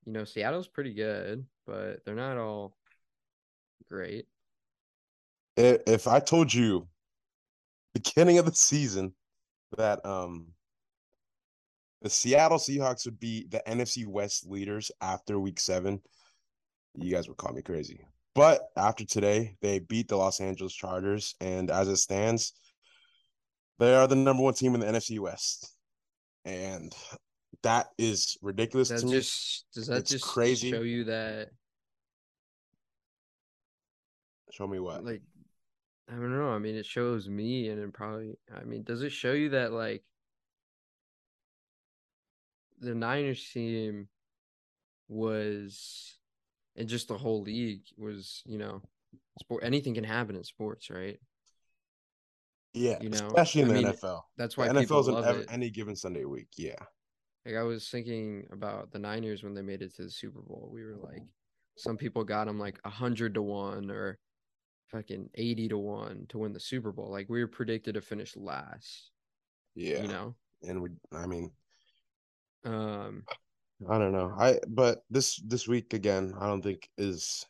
you 0.06 0.14
know 0.14 0.24
Seattle's 0.24 0.68
pretty 0.68 0.94
good, 0.94 1.46
but 1.68 2.04
they're 2.04 2.16
not 2.16 2.38
all 2.38 2.76
great. 3.90 4.26
If 5.58 6.08
I 6.08 6.20
told 6.20 6.54
you 6.54 6.88
beginning 7.94 8.38
of 8.38 8.46
the 8.46 8.54
season 8.54 9.14
that 9.78 10.06
um 10.06 10.48
the 12.02 12.10
Seattle 12.10 12.58
Seahawks 12.60 13.06
would 13.06 13.20
be 13.20 13.46
the 13.50 13.62
NFC 13.68 14.08
West 14.08 14.48
leaders 14.48 14.90
after 15.02 15.38
week 15.38 15.60
seven, 15.60 16.02
you 16.96 17.12
guys 17.12 17.28
would 17.28 17.38
call 17.38 17.52
me 17.52 17.62
crazy. 17.62 18.06
But 18.36 18.70
after 18.78 19.04
today, 19.04 19.58
they 19.62 19.80
beat 19.80 20.08
the 20.08 20.16
Los 20.16 20.40
Angeles 20.40 20.74
Chargers, 20.74 21.36
and 21.42 21.70
as 21.70 21.90
it 21.90 21.98
stands, 21.98 22.54
they 23.80 23.94
are 23.94 24.08
the 24.08 24.16
number 24.16 24.44
one 24.44 24.54
team 24.54 24.76
in 24.76 24.80
the 24.80 24.86
NFC 24.86 25.20
West. 25.20 25.74
And 26.46 26.96
that 27.64 27.88
is 27.98 28.38
ridiculous 28.42 28.90
to 28.90 28.96
just, 28.96 29.66
me. 29.66 29.82
Does 29.82 29.88
that 29.88 29.98
it's 29.98 30.12
just 30.12 30.26
crazy. 30.26 30.72
show 30.72 30.82
you 30.82 31.04
that? 31.06 31.50
Show 34.60 34.68
me 34.68 34.80
what? 34.80 35.06
Like 35.06 35.22
I 36.10 36.16
don't 36.16 36.38
know. 36.38 36.50
I 36.50 36.60
mean, 36.60 36.76
it 36.76 36.86
shows 36.86 37.30
me, 37.30 37.70
and 37.70 37.80
it 37.80 37.94
probably. 37.94 38.38
I 38.54 38.66
mean, 38.66 38.84
does 38.84 39.04
it 39.04 39.12
show 39.12 39.32
you 39.32 39.50
that 39.50 39.72
like 39.72 40.04
the 42.80 42.94
Niners 42.94 43.48
team 43.54 44.10
was, 45.08 46.18
and 46.76 46.90
just 46.90 47.08
the 47.08 47.18
whole 47.18 47.42
league 47.42 47.84
was, 47.98 48.42
you 48.46 48.58
know, 48.58 48.82
sport. 49.40 49.64
Anything 49.64 49.94
can 49.94 50.04
happen 50.04 50.36
in 50.36 50.44
sports, 50.44 50.90
right? 50.90 51.20
Yeah, 52.74 52.98
you 53.02 53.10
know, 53.10 53.28
especially 53.28 53.62
in 53.62 53.70
I 53.70 53.74
the 53.74 53.82
mean, 53.82 53.94
NFL. 53.94 54.22
That's 54.38 54.58
why 54.58 54.68
the 54.68 54.74
NFL's 54.82 55.08
love 55.08 55.26
an, 55.26 55.46
any 55.50 55.70
given 55.70 55.96
Sunday 55.96 56.26
week. 56.26 56.50
Yeah. 56.58 56.76
Like 57.46 57.56
I 57.56 57.64
was 57.64 57.88
thinking 57.88 58.46
about 58.52 58.92
the 58.92 59.00
Niners 59.00 59.42
when 59.42 59.54
they 59.54 59.62
made 59.62 59.82
it 59.82 59.96
to 59.96 60.04
the 60.04 60.12
Super 60.12 60.42
Bowl. 60.42 60.70
We 60.72 60.84
were 60.84 60.98
like, 61.02 61.24
some 61.78 61.98
people 61.98 62.24
got 62.26 62.48
them 62.48 62.60
like 62.60 62.78
a 62.84 62.90
hundred 62.90 63.36
to 63.36 63.42
one 63.42 63.90
or 63.90 64.20
fucking 64.92 65.30
80 65.36 65.70
to 65.70 65.78
1 65.78 66.26
to 66.30 66.38
win 66.40 66.54
the 66.54 66.60
Super 66.60 66.92
Bowl. 66.92 67.10
Like 67.12 67.30
we 67.30 67.42
were 67.42 67.48
predicted 67.48 67.96
to 67.96 68.02
finish 68.02 68.36
last. 68.36 69.12
Yeah. 69.76 70.02
You 70.02 70.08
know? 70.08 70.36
And 70.64 70.82
we 70.82 70.90
I 71.14 71.26
mean 71.26 71.52
um 72.66 73.24
I 73.90 73.98
don't 73.98 74.12
know. 74.12 74.34
I 74.38 74.60
but 74.68 75.00
this 75.10 75.38
this 75.46 75.68
week 75.68 75.94
again, 75.94 76.34
I 76.40 76.48
don't 76.48 76.62
think 76.62 76.90
is 76.98 77.46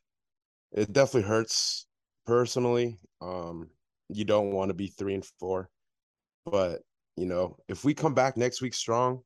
it 0.72 0.94
definitely 0.94 1.28
hurts 1.28 1.88
personally. 2.26 3.00
Um 3.22 3.70
you 4.10 4.26
don't 4.26 4.52
want 4.52 4.70
to 4.70 4.74
be 4.74 4.88
3 4.88 5.16
and 5.16 5.26
4. 5.40 5.70
But, 6.46 6.82
you 7.16 7.26
know, 7.26 7.58
if 7.68 7.84
we 7.84 7.94
come 7.94 8.14
back 8.14 8.38
next 8.38 8.62
week 8.62 8.74
strong, 8.74 9.22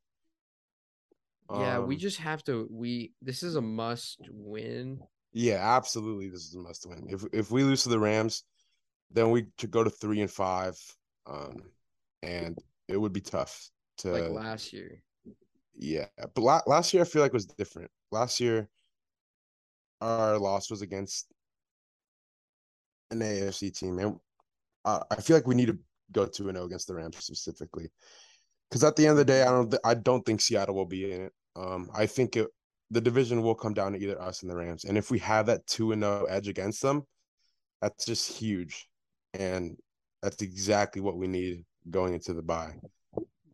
yeah, 1.53 1.77
um, 1.77 1.87
we 1.87 1.95
just 1.95 2.17
have 2.17 2.43
to 2.45 2.67
we 2.71 3.13
this 3.21 3.43
is 3.43 3.55
a 3.55 3.61
must 3.61 4.19
win 4.31 4.99
yeah, 5.33 5.75
absolutely. 5.75 6.29
This 6.29 6.47
is 6.47 6.55
a 6.55 6.59
must 6.59 6.87
win. 6.87 7.07
If 7.09 7.25
if 7.33 7.51
we 7.51 7.63
lose 7.63 7.83
to 7.83 7.89
the 7.89 7.99
Rams, 7.99 8.43
then 9.11 9.31
we 9.31 9.47
could 9.57 9.71
go 9.71 9.83
to 9.83 9.89
three 9.89 10.21
and 10.21 10.31
five, 10.31 10.77
um, 11.25 11.63
and 12.21 12.57
it 12.87 12.97
would 12.97 13.13
be 13.13 13.21
tough 13.21 13.69
to 13.97 14.11
like 14.11 14.29
last 14.29 14.71
year. 14.71 15.01
Yeah, 15.73 16.05
but 16.17 16.37
la- 16.37 16.61
last 16.67 16.93
year 16.93 17.01
I 17.01 17.05
feel 17.05 17.23
like 17.23 17.33
was 17.33 17.47
different. 17.47 17.89
Last 18.11 18.39
year, 18.39 18.69
our 20.01 20.37
loss 20.37 20.69
was 20.69 20.83
against 20.83 21.27
an 23.09 23.19
AFC 23.19 23.75
team, 23.75 23.97
and 23.97 24.15
uh, 24.85 24.99
I 25.09 25.15
feel 25.15 25.35
like 25.35 25.47
we 25.47 25.55
need 25.55 25.67
to 25.67 25.79
go 26.11 26.27
two 26.27 26.47
and 26.47 26.55
zero 26.55 26.65
oh 26.65 26.67
against 26.67 26.87
the 26.87 26.93
Rams 26.93 27.17
specifically. 27.17 27.91
Because 28.69 28.83
at 28.83 28.95
the 28.95 29.07
end 29.07 29.11
of 29.13 29.17
the 29.17 29.25
day, 29.25 29.41
I 29.41 29.51
don't 29.51 29.71
th- 29.71 29.81
I 29.83 29.95
don't 29.95 30.23
think 30.23 30.41
Seattle 30.41 30.75
will 30.75 30.85
be 30.85 31.11
in 31.11 31.21
it. 31.23 31.33
Um, 31.55 31.89
I 31.93 32.05
think 32.05 32.37
it 32.37 32.47
the 32.91 33.01
division 33.01 33.41
will 33.41 33.55
come 33.55 33.73
down 33.73 33.93
to 33.93 33.99
either 33.99 34.21
us 34.21 34.41
and 34.41 34.51
the 34.51 34.55
Rams. 34.55 34.85
And 34.85 34.97
if 34.97 35.09
we 35.09 35.19
have 35.19 35.47
that 35.47 35.65
2 35.67 35.93
and 35.93 36.03
0 36.03 36.25
edge 36.25 36.47
against 36.47 36.81
them, 36.81 37.03
that's 37.81 38.05
just 38.05 38.31
huge. 38.31 38.87
And 39.33 39.77
that's 40.21 40.41
exactly 40.41 41.01
what 41.01 41.17
we 41.17 41.27
need 41.27 41.65
going 41.89 42.13
into 42.13 42.33
the 42.33 42.41
bye. 42.41 42.75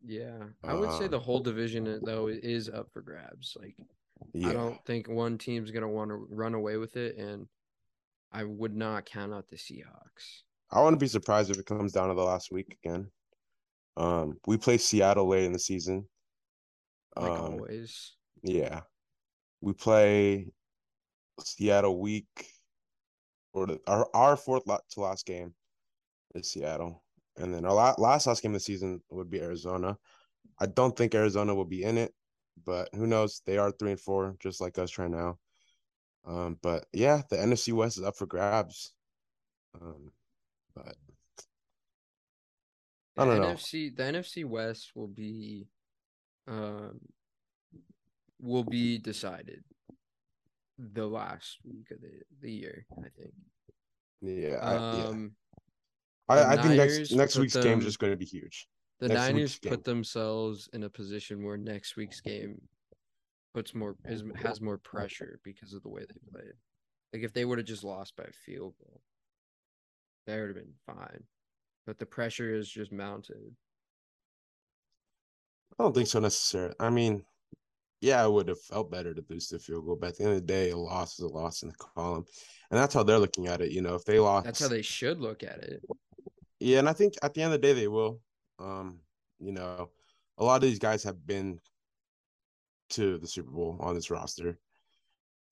Yeah. 0.05 0.39
I 0.63 0.73
would 0.73 0.91
say 0.99 1.07
the 1.07 1.17
um, 1.17 1.23
whole 1.23 1.39
division 1.39 1.99
though 2.03 2.27
is 2.27 2.69
up 2.69 2.87
for 2.91 3.01
grabs. 3.01 3.55
Like 3.59 3.75
yeah. 4.33 4.49
I 4.49 4.53
don't 4.53 4.83
think 4.85 5.07
one 5.07 5.37
team's 5.37 5.71
going 5.71 5.83
to 5.83 5.87
want 5.87 6.09
to 6.09 6.15
run 6.29 6.53
away 6.53 6.77
with 6.77 6.97
it 6.97 7.17
and 7.17 7.47
I 8.31 8.43
would 8.43 8.75
not 8.75 9.05
count 9.05 9.33
out 9.33 9.47
the 9.49 9.55
Seahawks. 9.55 10.43
I 10.71 10.81
wouldn't 10.81 10.99
be 10.99 11.07
surprised 11.07 11.49
if 11.49 11.57
it 11.57 11.65
comes 11.65 11.93
down 11.93 12.09
to 12.09 12.13
the 12.13 12.23
last 12.23 12.51
week 12.51 12.77
again. 12.83 13.09
Um, 13.97 14.37
we 14.45 14.57
play 14.57 14.77
Seattle 14.77 15.27
late 15.27 15.45
in 15.45 15.53
the 15.53 15.59
season. 15.59 16.07
Like 17.15 17.31
um, 17.31 17.53
always. 17.53 18.15
Yeah 18.43 18.81
we 19.61 19.73
play 19.73 20.51
Seattle 21.39 21.99
week 21.99 22.47
or 23.53 23.67
the, 23.67 23.79
our 23.87 24.07
our 24.13 24.37
fourth 24.37 24.63
to 24.91 24.99
last 25.01 25.25
game 25.25 25.53
is 26.35 26.51
Seattle, 26.51 27.03
and 27.37 27.53
then 27.53 27.65
our 27.65 27.73
last 27.73 27.99
last 27.99 28.41
game 28.41 28.51
of 28.51 28.55
the 28.55 28.59
season 28.59 29.01
would 29.09 29.29
be 29.29 29.41
Arizona. 29.41 29.97
I 30.59 30.67
don't 30.67 30.95
think 30.95 31.15
Arizona 31.15 31.55
will 31.55 31.65
be 31.65 31.83
in 31.83 31.97
it, 31.97 32.13
but 32.65 32.89
who 32.93 33.07
knows? 33.07 33.41
They 33.45 33.57
are 33.57 33.71
three 33.71 33.91
and 33.91 33.99
four, 33.99 34.35
just 34.39 34.61
like 34.61 34.77
us 34.77 34.97
right 34.97 35.09
now. 35.09 35.37
Um, 36.25 36.57
but 36.61 36.85
yeah, 36.93 37.21
the 37.29 37.37
NFC 37.37 37.73
West 37.73 37.97
is 37.97 38.03
up 38.03 38.17
for 38.17 38.25
grabs. 38.25 38.93
Um, 39.81 40.11
but 40.75 40.95
I 43.17 43.25
don't 43.25 43.35
the 43.35 43.47
know. 43.47 43.53
NFC 43.53 43.95
the 43.95 44.03
NFC 44.03 44.45
West 44.45 44.91
will 44.95 45.07
be 45.07 45.67
um 46.47 46.99
will 48.39 48.63
be 48.63 48.97
decided 48.97 49.63
the 50.77 51.05
last 51.05 51.57
week 51.65 51.91
of 51.91 52.01
the, 52.01 52.11
the 52.41 52.51
year, 52.51 52.85
I 52.97 53.07
think. 53.17 53.33
Yeah. 54.21 54.57
Um, 54.57 55.31
I, 56.27 56.37
yeah. 56.37 56.41
I, 56.41 56.53
I 56.53 56.61
think 56.61 56.75
next 56.75 57.11
next 57.11 57.37
week's 57.37 57.53
them, 57.53 57.63
game 57.63 57.79
is 57.79 57.85
just 57.85 57.99
going 57.99 58.13
to 58.13 58.17
be 58.17 58.25
huge. 58.25 58.67
The 58.99 59.09
next 59.09 59.19
Niners 59.19 59.59
put 59.59 59.83
themselves 59.83 60.69
in 60.73 60.83
a 60.83 60.89
position 60.89 61.43
where 61.43 61.57
next 61.57 61.95
week's 61.95 62.21
game 62.21 62.61
puts 63.53 63.73
more 63.73 63.95
is, 64.05 64.23
has 64.35 64.61
more 64.61 64.77
pressure 64.77 65.39
because 65.43 65.73
of 65.73 65.83
the 65.83 65.89
way 65.89 66.01
they 66.01 66.31
played. 66.31 66.53
Like 67.13 67.23
if 67.23 67.33
they 67.33 67.45
would 67.45 67.57
have 67.57 67.67
just 67.67 67.83
lost 67.83 68.15
by 68.15 68.23
a 68.23 68.33
field 68.45 68.73
goal, 68.79 69.01
that 70.27 70.39
would 70.39 70.47
have 70.47 70.55
been 70.55 70.73
fine. 70.85 71.23
But 71.87 71.97
the 71.97 72.05
pressure 72.05 72.53
is 72.53 72.69
just 72.69 72.91
mounted. 72.91 73.55
I 75.79 75.83
don't 75.83 75.95
think 75.95 76.07
so 76.07 76.19
necessarily. 76.19 76.75
I 76.79 76.89
mean, 76.89 77.23
yeah, 78.01 78.23
I 78.23 78.27
would 78.27 78.47
have 78.47 78.61
felt 78.61 78.91
better 78.91 79.13
to 79.13 79.23
lose 79.29 79.49
the 79.49 79.59
field 79.59 79.85
goal, 79.85 79.97
but 79.99 80.09
at 80.09 80.17
the 80.17 80.23
end 80.23 80.33
of 80.33 80.39
the 80.39 80.45
day, 80.47 80.69
a 80.71 80.77
loss 80.77 81.19
is 81.19 81.25
a 81.25 81.27
loss 81.27 81.63
in 81.63 81.69
the 81.69 81.75
column, 81.75 82.25
and 82.71 82.79
that's 82.79 82.93
how 82.93 83.03
they're 83.03 83.19
looking 83.19 83.47
at 83.47 83.61
it. 83.61 83.71
You 83.71 83.81
know, 83.81 83.95
if 83.95 84.05
they 84.05 84.19
lost, 84.19 84.45
that's 84.45 84.61
how 84.61 84.67
they 84.69 84.81
should 84.81 85.19
look 85.19 85.43
at 85.43 85.59
it. 85.59 85.83
Yeah, 86.59 86.79
and 86.79 86.89
I 86.89 86.93
think 86.93 87.15
at 87.23 87.33
the 87.33 87.41
end 87.41 87.53
of 87.53 87.61
the 87.61 87.67
day, 87.67 87.73
they 87.73 87.87
will. 87.87 88.19
Um, 88.57 88.99
you 89.39 89.51
know, 89.51 89.89
a 90.37 90.43
lot 90.43 90.57
of 90.57 90.61
these 90.69 90.79
guys 90.79 91.03
have 91.03 91.25
been 91.25 91.59
to 92.91 93.17
the 93.17 93.27
Super 93.27 93.51
Bowl 93.51 93.77
on 93.79 93.95
this 93.95 94.09
roster, 94.11 94.57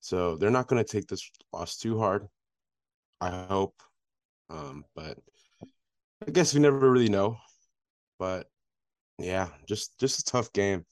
so 0.00 0.36
they're 0.36 0.50
not 0.50 0.68
going 0.68 0.82
to 0.82 0.90
take 0.90 1.06
this 1.06 1.30
loss 1.52 1.76
too 1.76 1.98
hard. 1.98 2.26
I 3.20 3.30
hope, 3.30 3.74
Um, 4.48 4.84
but 4.94 5.18
I 6.26 6.30
guess 6.30 6.54
we 6.54 6.60
never 6.60 6.78
really 6.78 7.08
know. 7.08 7.36
But 8.18 8.48
yeah, 9.18 9.48
just 9.66 9.98
just 9.98 10.20
a 10.20 10.24
tough 10.24 10.52
game. 10.52 10.84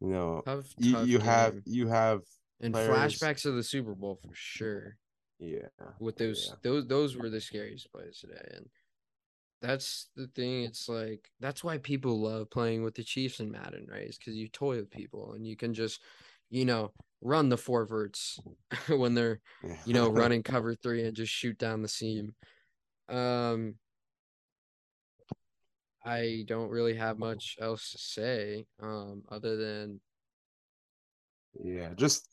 You 0.00 0.08
know, 0.08 0.42
tough, 0.44 0.66
you, 0.78 0.92
tough 0.92 1.06
you 1.06 1.18
have 1.18 1.54
you 1.64 1.88
have 1.88 2.20
and 2.60 2.74
players. 2.74 2.90
flashbacks 2.90 3.46
of 3.46 3.54
the 3.54 3.62
Super 3.62 3.94
Bowl 3.94 4.18
for 4.22 4.34
sure. 4.34 4.96
Yeah. 5.38 5.68
With 6.00 6.16
those 6.16 6.48
yeah. 6.48 6.54
those 6.62 6.86
those 6.86 7.16
were 7.16 7.30
the 7.30 7.40
scariest 7.40 7.90
plays 7.92 8.18
today. 8.20 8.46
And 8.54 8.66
that's 9.62 10.08
the 10.16 10.28
thing. 10.28 10.64
It's 10.64 10.88
like 10.88 11.30
that's 11.40 11.64
why 11.64 11.78
people 11.78 12.20
love 12.20 12.50
playing 12.50 12.82
with 12.82 12.94
the 12.94 13.04
Chiefs 13.04 13.40
and 13.40 13.50
Madden, 13.50 13.86
right? 13.90 14.02
It's 14.02 14.18
because 14.18 14.34
you 14.34 14.48
toy 14.48 14.76
with 14.76 14.90
people 14.90 15.32
and 15.32 15.46
you 15.46 15.56
can 15.56 15.74
just, 15.74 16.00
you 16.50 16.64
know, 16.64 16.92
run 17.22 17.48
the 17.48 17.56
four 17.56 17.86
verts 17.86 18.38
when 18.88 19.14
they're, 19.14 19.40
you 19.84 19.94
know, 19.94 20.08
running 20.08 20.42
cover 20.44 20.74
three 20.74 21.04
and 21.04 21.16
just 21.16 21.32
shoot 21.32 21.58
down 21.58 21.82
the 21.82 21.88
seam. 21.88 22.34
Um, 23.08 23.74
I 26.06 26.44
don't 26.46 26.70
really 26.70 26.94
have 26.94 27.18
much 27.18 27.56
else 27.60 27.90
to 27.92 27.98
say, 27.98 28.66
um, 28.80 29.22
other 29.28 29.56
than 29.56 30.00
yeah, 31.62 31.90
just 31.96 32.28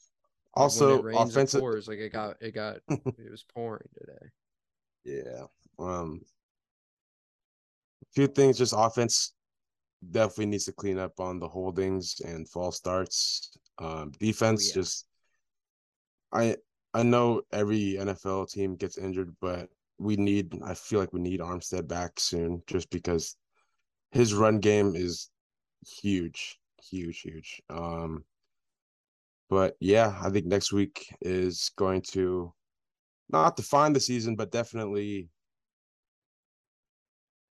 also 0.53 1.03
offensive. 1.07 1.61
Pours, 1.61 1.87
like 1.87 1.99
it 1.99 2.13
got 2.13 2.35
it 2.41 2.53
got 2.53 2.77
it 2.89 3.31
was 3.31 3.45
pouring 3.53 3.87
today. 3.97 4.27
Yeah. 5.05 5.45
Um 5.79 6.21
a 8.03 8.05
few 8.13 8.27
things 8.27 8.57
just 8.57 8.73
offense 8.77 9.33
definitely 10.11 10.47
needs 10.47 10.65
to 10.65 10.73
clean 10.73 10.99
up 10.99 11.19
on 11.19 11.39
the 11.39 11.47
holdings 11.47 12.21
and 12.25 12.47
false 12.49 12.77
starts. 12.77 13.57
Um, 13.79 14.11
defense 14.19 14.65
oh, 14.65 14.67
yeah. 14.67 14.73
just 14.81 15.07
I 16.31 16.55
I 16.93 17.03
know 17.03 17.41
every 17.51 17.95
NFL 17.99 18.51
team 18.51 18.75
gets 18.75 18.97
injured, 18.97 19.35
but 19.41 19.69
we 19.97 20.15
need 20.15 20.59
I 20.63 20.73
feel 20.73 20.99
like 20.99 21.13
we 21.13 21.21
need 21.21 21.39
Armstead 21.39 21.87
back 21.87 22.19
soon 22.19 22.61
just 22.67 22.89
because 22.91 23.35
his 24.13 24.33
run 24.33 24.59
game 24.59 24.95
is 24.95 25.29
huge, 25.85 26.59
huge, 26.81 27.19
huge. 27.21 27.61
Um 27.69 28.25
but 29.49 29.75
yeah, 29.79 30.17
I 30.21 30.29
think 30.29 30.45
next 30.45 30.71
week 30.71 31.13
is 31.21 31.69
going 31.75 32.01
to 32.13 32.53
not 33.29 33.55
define 33.55 33.93
the 33.93 33.99
season, 33.99 34.35
but 34.35 34.51
definitely 34.51 35.29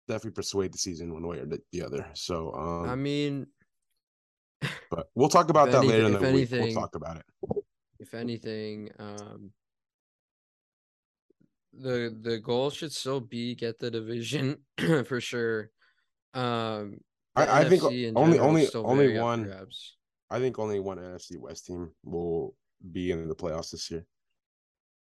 definitely 0.08 0.32
persuade 0.32 0.72
the 0.72 0.78
season 0.78 1.12
one 1.12 1.26
way 1.26 1.38
or 1.38 1.46
the 1.46 1.82
other. 1.82 2.06
So 2.14 2.52
um 2.54 2.90
I 2.90 2.94
mean 2.94 3.46
but 4.90 5.08
we'll 5.14 5.28
talk 5.28 5.50
about 5.50 5.70
that 5.70 5.78
anything, 5.78 6.02
later 6.02 6.06
in 6.06 6.12
the 6.12 6.26
anything, 6.26 6.60
week. 6.62 6.74
We'll 6.74 6.82
talk 6.82 6.94
about 6.94 7.16
it. 7.16 7.24
If 7.98 8.14
anything, 8.14 8.90
um 8.98 9.52
the 11.72 12.16
the 12.20 12.38
goal 12.38 12.70
should 12.70 12.92
still 12.92 13.20
be 13.20 13.54
get 13.54 13.78
the 13.78 13.90
division 13.90 14.64
for 15.04 15.20
sure. 15.20 15.70
Um 16.34 16.98
I, 17.36 17.62
I 17.62 17.68
think 17.68 17.82
only 17.82 18.38
only 18.38 18.68
only 18.74 19.18
one 19.18 19.50
I 20.30 20.38
think 20.38 20.58
only 20.58 20.80
one 20.80 20.98
NFC 20.98 21.38
West 21.38 21.66
team 21.66 21.90
will 22.04 22.54
be 22.92 23.10
in 23.10 23.28
the 23.28 23.34
playoffs 23.34 23.70
this 23.70 23.90
year. 23.90 24.04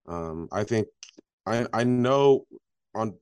Um 0.07 0.49
I 0.53 0.65
think 0.65 0.89
I 1.47 1.67
I 1.73 1.85
know 1.85 2.47
on 2.95 3.15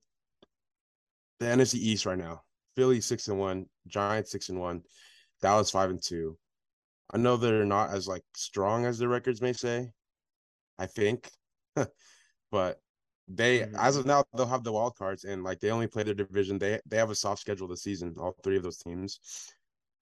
the 1.40 1.46
NFC 1.46 1.74
East 1.74 2.07
right 2.07 2.18
now. 2.18 2.42
Philly 2.76 3.00
six 3.00 3.28
and 3.28 3.38
one, 3.38 3.66
Giants 3.87 4.31
six 4.31 4.48
and 4.48 4.59
one, 4.59 4.83
Dallas 5.40 5.70
five 5.70 5.90
and 5.90 6.02
two. 6.02 6.38
I 7.12 7.18
know 7.18 7.37
they're 7.37 7.64
not 7.66 7.90
as 7.90 8.09
like 8.09 8.24
strong 8.35 8.87
as 8.87 8.98
the 8.98 9.09
records 9.09 9.42
may 9.42 9.52
say. 9.52 9.90
I 10.78 10.87
think, 10.87 11.31
but 12.50 12.81
they 13.28 13.61
mm-hmm. 13.61 13.76
as 13.76 13.96
of 13.96 14.06
now 14.06 14.24
they'll 14.37 14.46
have 14.46 14.64
the 14.64 14.72
wild 14.72 14.96
cards 14.96 15.24
and 15.24 15.44
like 15.44 15.61
they 15.61 15.70
only 15.70 15.87
play 15.87 16.02
their 16.02 16.14
division. 16.14 16.58
They 16.58 16.80
they 16.87 16.96
have 16.96 17.11
a 17.11 17.14
soft 17.14 17.40
schedule 17.40 17.68
this 17.68 17.82
season. 17.82 18.14
All 18.18 18.35
three 18.42 18.56
of 18.56 18.62
those 18.62 18.78
teams, 18.78 19.20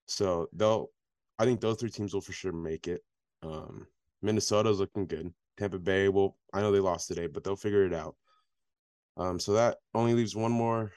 so 0.06 0.48
they'll. 0.52 0.88
I 1.38 1.44
think 1.44 1.60
those 1.60 1.78
three 1.78 1.90
teams 1.90 2.12
will 2.12 2.20
for 2.20 2.32
sure 2.32 2.52
make 2.52 2.86
it. 2.86 3.02
Um, 3.42 3.86
Minnesota's 4.20 4.78
looking 4.78 5.06
good. 5.06 5.32
Tampa 5.56 5.78
Bay 5.78 6.08
will. 6.08 6.36
I 6.52 6.60
know 6.60 6.72
they 6.72 6.80
lost 6.80 7.08
today, 7.08 7.26
but 7.26 7.44
they'll 7.44 7.56
figure 7.56 7.86
it 7.86 7.94
out. 7.94 8.14
Um, 9.16 9.38
so 9.38 9.52
that 9.52 9.78
only 9.94 10.14
leaves 10.14 10.36
one 10.36 10.52
more 10.52 10.92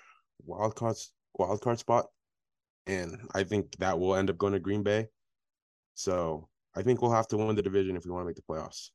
wild 0.46 0.76
card 0.76 0.96
wild 1.38 1.62
card 1.62 1.80
spot, 1.80 2.08
and 2.88 3.18
I 3.34 3.44
think 3.44 3.76
that 3.78 4.00
will 4.00 4.16
end 4.16 4.30
up 4.30 4.38
going 4.38 4.54
to 4.54 4.60
Green 4.60 4.84
Bay. 4.84 5.08
So 5.96 6.50
I 6.76 6.82
think 6.82 7.02
we'll 7.02 7.12
have 7.12 7.28
to 7.30 7.38
win 7.38 7.56
the 7.56 7.62
division 7.62 7.96
if 7.96 8.06
we 8.06 8.12
want 8.12 8.24
to 8.24 8.28
make 8.28 8.36
the 8.36 8.42
playoffs. 8.42 8.90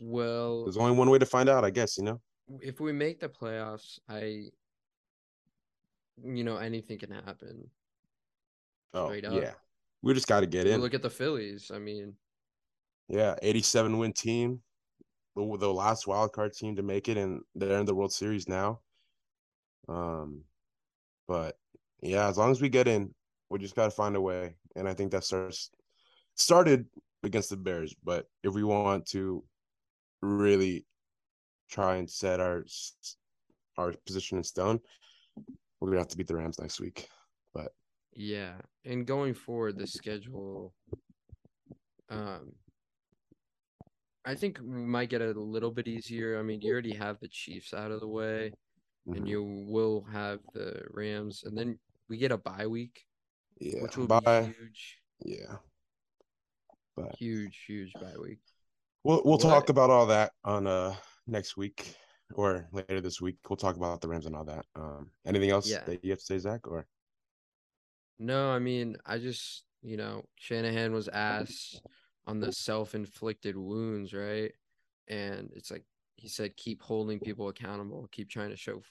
Well, 0.00 0.64
there's 0.64 0.76
only 0.76 0.96
one 0.96 1.10
way 1.10 1.18
to 1.18 1.26
find 1.26 1.48
out, 1.48 1.64
I 1.64 1.70
guess. 1.70 1.96
You 1.98 2.04
know, 2.04 2.20
if 2.60 2.80
we 2.80 2.92
make 2.92 3.20
the 3.20 3.28
playoffs, 3.28 3.98
I, 4.08 4.46
you 6.22 6.44
know, 6.44 6.56
anything 6.56 6.98
can 6.98 7.10
happen. 7.10 7.68
Oh 8.94 9.12
yeah, 9.12 9.52
we 10.02 10.14
just 10.14 10.28
got 10.28 10.40
to 10.40 10.46
get 10.46 10.66
in. 10.66 10.80
Look 10.80 10.94
at 10.94 11.02
the 11.02 11.10
Phillies. 11.10 11.70
I 11.72 11.78
mean, 11.78 12.14
yeah, 13.08 13.34
87 13.42 13.98
win 13.98 14.12
team, 14.12 14.60
the, 15.36 15.56
the 15.58 15.72
last 15.72 16.06
wild 16.06 16.32
card 16.32 16.52
team 16.52 16.76
to 16.76 16.82
make 16.82 17.08
it, 17.08 17.16
and 17.16 17.40
they're 17.54 17.78
in 17.78 17.86
the 17.86 17.94
World 17.94 18.12
Series 18.12 18.48
now. 18.48 18.80
Um, 19.88 20.42
but 21.26 21.56
yeah, 22.02 22.28
as 22.28 22.36
long 22.36 22.50
as 22.50 22.60
we 22.60 22.68
get 22.68 22.88
in, 22.88 23.14
we 23.50 23.58
just 23.58 23.76
got 23.76 23.84
to 23.84 23.90
find 23.90 24.16
a 24.16 24.20
way. 24.20 24.56
And 24.76 24.88
I 24.88 24.94
think 24.94 25.10
that 25.12 25.24
starts 25.24 25.70
started 26.34 26.86
against 27.22 27.50
the 27.50 27.56
Bears. 27.56 27.94
But 28.02 28.26
if 28.42 28.54
we 28.54 28.62
want 28.64 29.06
to 29.06 29.42
really 30.20 30.86
try 31.70 31.96
and 31.96 32.10
set 32.10 32.40
our 32.40 32.64
our 33.76 33.94
position 34.06 34.38
in 34.38 34.44
stone, 34.44 34.80
we're 35.80 35.88
gonna 35.88 36.00
have 36.00 36.08
to 36.08 36.16
beat 36.16 36.26
the 36.26 36.36
Rams 36.36 36.58
next 36.58 36.80
week. 36.80 37.08
But 37.54 37.72
yeah, 38.14 38.54
and 38.84 39.06
going 39.06 39.34
forward, 39.34 39.78
the 39.78 39.86
schedule, 39.86 40.74
um, 42.10 42.52
I 44.24 44.34
think 44.34 44.58
we 44.62 44.84
might 44.84 45.10
get 45.10 45.22
a 45.22 45.32
little 45.32 45.70
bit 45.70 45.88
easier. 45.88 46.38
I 46.38 46.42
mean, 46.42 46.60
you 46.60 46.72
already 46.72 46.94
have 46.94 47.18
the 47.20 47.28
Chiefs 47.28 47.72
out 47.72 47.90
of 47.90 48.00
the 48.00 48.08
way 48.08 48.52
mm-hmm. 49.08 49.18
and 49.18 49.28
you 49.28 49.42
will 49.42 50.04
have 50.12 50.40
the 50.54 50.82
Rams, 50.90 51.44
and 51.44 51.56
then 51.56 51.78
we 52.08 52.18
get 52.18 52.32
a 52.32 52.38
bye 52.38 52.66
week, 52.66 53.04
yeah, 53.60 53.82
which 53.82 53.96
will 53.96 54.06
bye. 54.06 54.20
be 54.20 54.46
huge. 54.46 54.98
Yeah, 55.24 55.56
but 56.96 57.16
huge, 57.16 57.64
huge 57.66 57.92
bye 57.94 58.16
week. 58.20 58.40
We'll 59.04 59.22
we'll 59.24 59.38
what? 59.38 59.42
talk 59.42 59.68
about 59.68 59.90
all 59.90 60.06
that 60.06 60.32
on 60.44 60.66
uh 60.66 60.94
next 61.26 61.56
week 61.56 61.94
or 62.34 62.68
later 62.72 63.00
this 63.00 63.20
week. 63.20 63.36
We'll 63.48 63.56
talk 63.56 63.76
about 63.76 64.00
the 64.00 64.08
Rams 64.08 64.26
and 64.26 64.36
all 64.36 64.44
that. 64.44 64.66
Um, 64.74 65.10
anything 65.26 65.50
else 65.50 65.68
yeah. 65.68 65.84
that 65.84 66.04
you 66.04 66.10
have 66.10 66.18
to 66.18 66.24
say, 66.24 66.38
Zach? 66.38 66.66
Or 66.66 66.86
no, 68.18 68.50
I 68.50 68.58
mean, 68.58 68.96
I 69.06 69.18
just 69.18 69.64
you 69.82 69.96
know 69.96 70.24
Shanahan 70.36 70.92
was 70.92 71.08
asked 71.08 71.80
on 72.26 72.40
the 72.40 72.52
self-inflicted 72.52 73.56
wounds, 73.56 74.12
right? 74.12 74.52
And 75.08 75.50
it's 75.54 75.70
like 75.70 75.84
he 76.16 76.28
said, 76.28 76.56
keep 76.56 76.82
holding 76.82 77.20
people 77.20 77.48
accountable, 77.48 78.08
keep 78.12 78.28
trying 78.28 78.50
to 78.50 78.56
show 78.56 78.82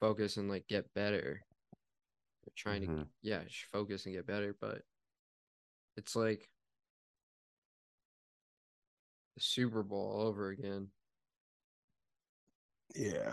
focus 0.00 0.36
and 0.36 0.48
like 0.48 0.66
get 0.68 0.92
better. 0.94 1.40
They're 2.44 2.52
trying 2.56 2.82
mm-hmm. 2.82 3.00
to 3.00 3.06
yeah, 3.22 3.40
focus 3.72 4.06
and 4.06 4.14
get 4.14 4.26
better, 4.26 4.54
but 4.60 4.82
it's 5.96 6.14
like 6.14 6.48
the 9.38 9.44
Super 9.44 9.82
Bowl 9.82 10.12
all 10.14 10.26
over 10.26 10.48
again. 10.48 10.88
Yeah. 12.94 13.32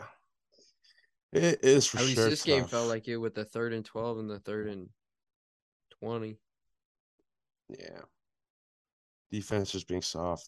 It 1.33 1.63
is 1.63 1.87
for 1.87 1.97
At 1.97 2.05
least 2.05 2.17
this 2.17 2.43
game 2.43 2.65
felt 2.65 2.87
like 2.87 3.07
it 3.07 3.17
with 3.17 3.35
the 3.35 3.43
third 3.43 3.73
and 3.73 3.83
twelve 3.83 4.19
and 4.19 4.29
the 4.29 4.39
third 4.39 4.67
and 4.67 4.89
twenty. 5.99 6.37
Yeah. 7.69 8.01
Defense 9.31 9.71
just 9.71 9.87
being 9.87 10.01
soft. 10.01 10.47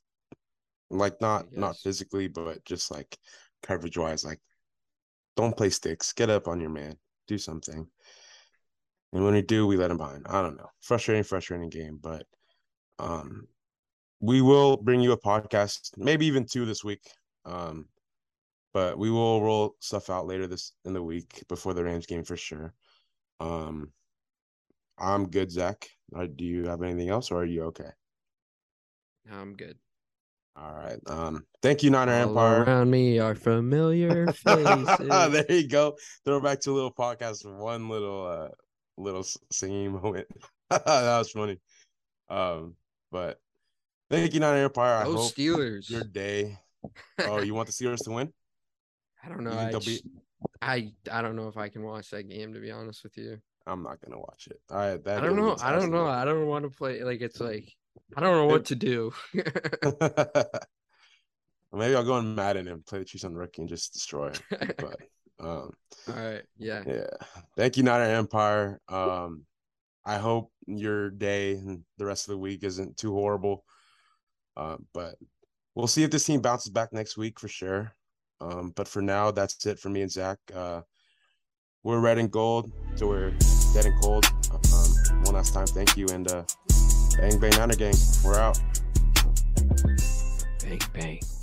Like 0.89 1.19
not 1.19 1.51
not 1.51 1.75
physically, 1.77 2.27
but 2.27 2.63
just 2.63 2.91
like 2.91 3.17
coverage 3.63 3.97
wise, 3.97 4.23
like 4.23 4.39
don't 5.35 5.57
play 5.57 5.69
sticks. 5.69 6.13
Get 6.13 6.29
up 6.29 6.47
on 6.47 6.61
your 6.61 6.69
man. 6.69 6.97
Do 7.27 7.37
something. 7.37 7.87
And 9.13 9.23
when 9.23 9.33
we 9.33 9.41
do, 9.41 9.67
we 9.67 9.77
let 9.77 9.91
him 9.91 9.97
behind. 9.97 10.27
I 10.29 10.41
don't 10.41 10.57
know. 10.57 10.69
Frustrating, 10.81 11.23
frustrating 11.23 11.69
game, 11.69 11.99
but 12.01 12.25
um 12.99 13.47
we 14.19 14.41
will 14.41 14.77
bring 14.77 15.01
you 15.01 15.11
a 15.11 15.19
podcast, 15.19 15.91
maybe 15.97 16.25
even 16.25 16.45
two 16.45 16.65
this 16.65 16.83
week. 16.83 17.01
Um, 17.45 17.85
but 18.73 18.97
we 18.97 19.09
will 19.09 19.41
roll 19.41 19.75
stuff 19.79 20.09
out 20.09 20.27
later 20.27 20.47
this 20.47 20.73
in 20.85 20.93
the 20.93 21.01
week 21.01 21.43
before 21.47 21.73
the 21.73 21.83
Rams 21.83 22.05
game 22.05 22.23
for 22.23 22.37
sure. 22.37 22.73
Um, 23.39 23.91
I'm 24.97 25.29
good, 25.29 25.51
Zach. 25.51 25.89
Uh, 26.15 26.27
do 26.33 26.43
you 26.43 26.65
have 26.65 26.81
anything 26.81 27.09
else, 27.09 27.31
or 27.31 27.41
are 27.41 27.45
you 27.45 27.63
okay? 27.65 27.89
I'm 29.31 29.55
good. 29.55 29.77
All 30.55 30.73
right. 30.73 30.99
Um, 31.05 31.45
thank 31.61 31.83
you, 31.83 31.91
Niner 31.91 32.13
All 32.13 32.29
Empire. 32.29 32.63
Around 32.63 32.89
me 32.89 33.19
are 33.19 33.35
familiar 33.35 34.31
faces. 34.33 34.87
there 34.97 35.51
you 35.51 35.67
go. 35.67 35.95
Throw 36.25 36.39
back 36.39 36.59
to 36.61 36.71
a 36.71 36.73
little 36.73 36.93
podcast, 36.93 37.45
one 37.45 37.89
little 37.89 38.27
uh 38.27 38.49
little 38.97 39.25
singing 39.51 39.91
moment. 39.91 40.27
that 40.69 40.85
was 40.85 41.31
funny. 41.31 41.59
Um, 42.29 42.75
but 43.11 43.39
thank 44.09 44.33
you, 44.33 44.39
Niner 44.39 44.65
Empire. 44.65 44.97
I 44.97 45.05
oh, 45.05 45.13
hope 45.13 45.33
Steelers. 45.33 45.89
Your 45.89 46.03
day. 46.03 46.57
Oh, 47.19 47.41
you 47.41 47.53
want 47.53 47.67
the 47.67 47.73
Steelers 47.73 48.03
to 48.05 48.11
win? 48.11 48.31
I 49.21 49.27
don't 49.27 49.43
know. 49.43 49.51
I, 49.51 49.71
be... 49.79 50.01
I 50.61 50.93
I 51.11 51.21
don't 51.21 51.35
know 51.35 51.49
if 51.49 51.57
I 51.57 51.67
can 51.67 51.83
watch 51.83 52.11
that 52.11 52.29
game 52.29 52.53
to 52.53 52.61
be 52.61 52.71
honest 52.71 53.03
with 53.03 53.17
you. 53.17 53.41
I'm 53.65 53.83
not 53.83 53.99
gonna 53.99 54.19
watch 54.19 54.47
it. 54.49 54.61
Right, 54.71 55.03
that 55.03 55.17
I 55.17 55.25
don't 55.25 55.35
know. 55.35 55.57
I 55.61 55.71
don't 55.73 55.91
know. 55.91 56.05
I 56.05 56.23
don't 56.23 56.47
want 56.47 56.63
to 56.63 56.69
play. 56.69 57.03
Like 57.03 57.21
it's 57.21 57.41
like 57.41 57.73
I 58.15 58.21
don't 58.21 58.35
know 58.35 58.45
what 58.45 58.65
to 58.65 58.75
do. 58.75 59.11
Maybe 61.73 61.95
I'll 61.95 62.03
go 62.03 62.13
on 62.13 62.33
Madden 62.33 62.67
and 62.69 62.85
play 62.85 62.99
the 62.99 63.05
Chiefs 63.05 63.25
on 63.25 63.35
rookie 63.35 63.61
and 63.61 63.69
just 63.69 63.93
destroy 63.93 64.29
it. 64.29 64.41
But 64.49 65.01
um, 65.45 65.73
all 66.07 66.15
right, 66.15 66.43
yeah, 66.57 66.83
yeah. 66.87 67.09
Thank 67.57 67.75
you, 67.77 67.83
Niner 67.83 68.15
Empire. 68.15 68.79
Um, 68.87 69.45
I 70.05 70.17
hope 70.17 70.51
your 70.65 71.09
day 71.09 71.55
and 71.55 71.83
the 71.97 72.05
rest 72.05 72.27
of 72.27 72.31
the 72.31 72.37
week 72.37 72.63
isn't 72.63 72.95
too 72.95 73.11
horrible. 73.11 73.65
Uh, 74.57 74.77
but 74.93 75.15
we'll 75.75 75.87
see 75.87 76.03
if 76.03 76.09
this 76.09 76.25
team 76.25 76.41
bounces 76.41 76.71
back 76.71 76.91
next 76.91 77.15
week 77.15 77.39
for 77.39 77.47
sure. 77.47 77.93
Um, 78.41 78.73
but 78.75 78.87
for 78.87 79.01
now, 79.01 79.31
that's 79.31 79.65
it 79.65 79.79
for 79.79 79.89
me 79.89 80.01
and 80.01 80.11
Zach. 80.11 80.39
Uh, 80.53 80.81
we're 81.83 81.99
red 81.99 82.17
and 82.17 82.29
gold, 82.31 82.71
so 82.95 83.07
we're 83.07 83.31
dead 83.73 83.85
and 83.85 84.01
cold. 84.01 84.25
Um, 84.51 85.23
one 85.23 85.35
last 85.35 85.53
time, 85.53 85.67
thank 85.67 85.95
you, 85.95 86.07
and 86.07 86.29
uh, 86.31 86.43
bang 87.17 87.39
bang 87.39 87.51
Niner 87.51 87.75
gang, 87.75 87.95
we're 88.23 88.37
out. 88.39 88.59
Bang 90.63 90.79
bang. 90.93 91.36